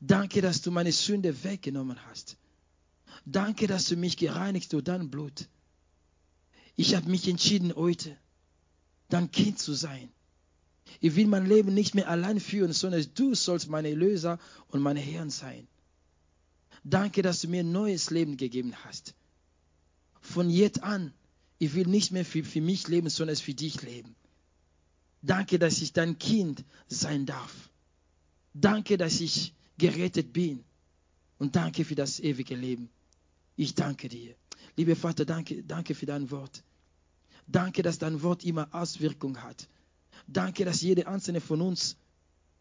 Danke, 0.00 0.40
dass 0.40 0.62
du 0.62 0.70
meine 0.70 0.92
Sünde 0.92 1.42
weggenommen 1.42 1.98
hast. 2.06 2.36
Danke, 3.24 3.66
dass 3.66 3.86
du 3.86 3.96
mich 3.96 4.16
gereinigt 4.16 4.72
durch 4.72 4.84
dein 4.84 5.10
Blut. 5.10 5.48
Ich 6.76 6.94
habe 6.94 7.10
mich 7.10 7.26
entschieden, 7.28 7.74
heute 7.74 8.16
dein 9.12 9.30
Kind 9.30 9.58
zu 9.58 9.74
sein. 9.74 10.10
Ich 11.00 11.14
will 11.16 11.26
mein 11.26 11.46
Leben 11.46 11.72
nicht 11.74 11.94
mehr 11.94 12.08
allein 12.08 12.40
führen, 12.40 12.72
sondern 12.72 13.04
du 13.14 13.34
sollst 13.34 13.68
mein 13.68 13.84
Erlöser 13.84 14.38
und 14.68 14.80
mein 14.80 14.96
Herr 14.96 15.28
sein. 15.30 15.66
Danke, 16.84 17.22
dass 17.22 17.40
du 17.40 17.48
mir 17.48 17.60
ein 17.60 17.72
neues 17.72 18.10
Leben 18.10 18.36
gegeben 18.36 18.74
hast. 18.84 19.14
Von 20.20 20.50
jetzt 20.50 20.82
an 20.82 21.12
Ich 21.62 21.74
will 21.74 21.86
nicht 21.86 22.10
mehr 22.10 22.24
für, 22.24 22.42
für 22.42 22.62
mich 22.62 22.88
leben, 22.88 23.10
sondern 23.10 23.36
für 23.36 23.52
dich 23.52 23.82
leben. 23.82 24.16
Danke, 25.20 25.58
dass 25.58 25.82
ich 25.82 25.92
dein 25.92 26.18
Kind 26.18 26.64
sein 26.88 27.26
darf. 27.26 27.68
Danke, 28.54 28.96
dass 28.96 29.20
ich 29.20 29.52
gerettet 29.76 30.32
bin. 30.32 30.64
Und 31.38 31.56
danke 31.56 31.84
für 31.84 31.94
das 31.94 32.18
ewige 32.18 32.56
Leben. 32.56 32.88
Ich 33.56 33.74
danke 33.74 34.08
dir. 34.08 34.34
Lieber 34.76 34.96
Vater, 34.96 35.26
danke, 35.26 35.62
danke 35.62 35.94
für 35.94 36.06
dein 36.06 36.30
Wort. 36.30 36.64
Danke, 37.50 37.82
dass 37.82 37.98
dein 37.98 38.22
Wort 38.22 38.44
immer 38.44 38.68
Auswirkung 38.72 39.42
hat. 39.42 39.68
Danke, 40.26 40.64
dass 40.64 40.82
jeder 40.82 41.08
einzelne 41.08 41.40
von 41.40 41.60
uns 41.60 41.96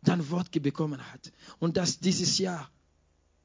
dein 0.01 0.29
Wort 0.29 0.51
bekommen 0.51 1.01
hat. 1.11 1.31
Und 1.59 1.77
dass 1.77 1.99
dieses 1.99 2.37
Jahr 2.37 2.69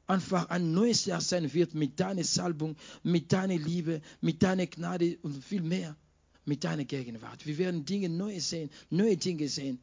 einfach 0.06 0.48
ein 0.50 0.72
neues 0.72 1.04
Jahr 1.04 1.20
sein 1.20 1.52
wird 1.52 1.74
mit 1.74 1.98
deiner 2.00 2.24
Salbung, 2.24 2.76
mit 3.02 3.32
deiner 3.32 3.56
Liebe, 3.56 4.00
mit 4.20 4.42
deiner 4.42 4.66
Gnade 4.66 5.18
und 5.22 5.42
viel 5.42 5.62
mehr 5.62 5.96
mit 6.44 6.64
deiner 6.64 6.84
Gegenwart. 6.84 7.46
Wir 7.46 7.58
werden 7.58 7.84
Dinge 7.84 8.08
neu 8.08 8.38
sehen, 8.40 8.70
neue 8.90 9.16
Dinge 9.16 9.48
sehen, 9.48 9.80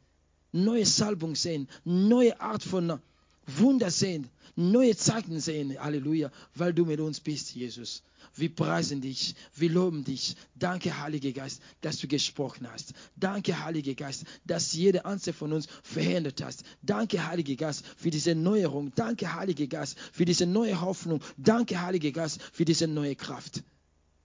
neue 0.52 0.86
Salbung 0.86 1.34
sehen, 1.34 1.68
neue 1.84 2.40
Art 2.40 2.62
von 2.62 3.00
Wunder 3.46 3.90
sehen, 3.90 4.28
neue 4.56 4.96
Zeichen 4.96 5.40
sehen. 5.40 5.78
Halleluja, 5.78 6.30
weil 6.54 6.72
du 6.72 6.84
mit 6.84 7.00
uns 7.00 7.20
bist, 7.20 7.54
Jesus. 7.54 8.02
Wir 8.34 8.54
preisen 8.54 9.00
dich, 9.00 9.34
wir 9.56 9.70
loben 9.70 10.04
dich. 10.04 10.36
Danke, 10.54 10.98
Heiliger 10.98 11.32
Geist, 11.32 11.60
dass 11.82 11.98
du 11.98 12.08
gesprochen 12.08 12.70
hast. 12.70 12.94
Danke, 13.16 13.62
Heiliger 13.62 13.94
Geist, 13.94 14.24
dass 14.44 14.72
jeder 14.72 15.04
einzelne 15.04 15.34
von 15.34 15.52
uns 15.52 15.66
verändert 15.82 16.42
hast. 16.42 16.64
Danke, 16.82 17.26
Heiliger 17.26 17.56
Geist, 17.56 17.84
für 17.96 18.10
diese 18.10 18.34
Neuerung. 18.34 18.92
Danke, 18.94 19.34
Heiliger 19.34 19.66
Geist, 19.66 19.98
für 20.12 20.24
diese 20.24 20.46
neue 20.46 20.80
Hoffnung. 20.80 21.20
Danke, 21.36 21.80
Heiliger 21.80 22.10
Geist, 22.10 22.40
für 22.52 22.64
diese 22.64 22.86
neue 22.86 23.16
Kraft. 23.16 23.62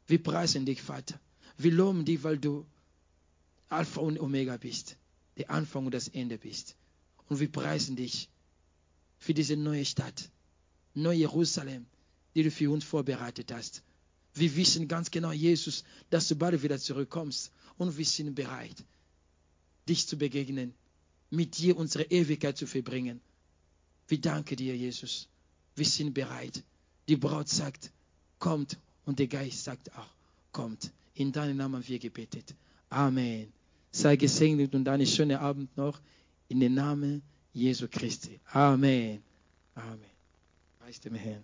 Wir 0.05 0.23
preisen 0.23 0.65
dich, 0.65 0.81
Vater. 0.81 1.19
Wir 1.57 1.71
loben 1.71 2.05
dich, 2.05 2.23
weil 2.23 2.37
du 2.37 2.65
Alpha 3.67 3.99
und 3.99 4.19
Omega 4.19 4.55
bist, 4.55 4.95
der 5.37 5.49
Anfang 5.49 5.85
und 5.85 5.93
das 5.93 6.07
Ende 6.07 6.37
bist. 6.37 6.75
Und 7.27 7.41
wir 7.41 7.51
preisen 7.51 7.97
dich 7.97 8.29
für 9.17 9.33
diese 9.33 9.55
neue 9.55 9.85
Stadt, 9.85 10.29
neue 10.93 11.17
Jerusalem, 11.17 11.85
die 12.35 12.43
du 12.43 12.51
für 12.51 12.71
uns 12.71 12.83
vorbereitet 12.83 13.51
hast. 13.51 13.83
Wir 14.33 14.55
wissen 14.55 14.87
ganz 14.87 15.09
genau, 15.09 15.31
Jesus, 15.31 15.83
dass 16.09 16.27
du 16.27 16.35
bald 16.35 16.61
wieder 16.61 16.77
zurückkommst 16.77 17.51
und 17.77 17.97
wir 17.97 18.05
sind 18.05 18.35
bereit, 18.35 18.83
dich 19.89 20.07
zu 20.07 20.17
begegnen, 20.17 20.73
mit 21.29 21.57
dir 21.57 21.77
unsere 21.77 22.05
Ewigkeit 22.05 22.57
zu 22.57 22.67
verbringen. 22.67 23.19
Wir 24.07 24.21
danken 24.21 24.55
dir, 24.55 24.75
Jesus. 24.75 25.27
Wir 25.75 25.85
sind 25.85 26.13
bereit. 26.13 26.63
Die 27.07 27.17
Braut 27.17 27.49
sagt, 27.49 27.91
kommt 28.39 28.77
und 29.05 29.19
der 29.19 29.27
Geist 29.27 29.63
sagt 29.63 29.93
auch, 29.95 30.09
kommt. 30.51 30.91
In 31.13 31.31
deinem 31.31 31.57
Namen 31.57 31.75
haben 31.77 31.87
wir 31.87 31.99
gebetet. 31.99 32.53
Amen. 32.89 33.51
Sei 33.91 34.15
gesegnet 34.15 34.75
und 34.75 34.87
einen 34.87 35.07
schönen 35.07 35.37
Abend 35.37 35.75
noch. 35.75 35.99
In 36.47 36.59
den 36.59 36.75
Namen 36.75 37.23
Jesu 37.57 37.87
Christi. 37.87 38.39
Amen. 38.53 39.23
Amen. 39.75 40.11
Preis 40.79 40.99
dem 40.99 41.15
Herrn. 41.15 41.43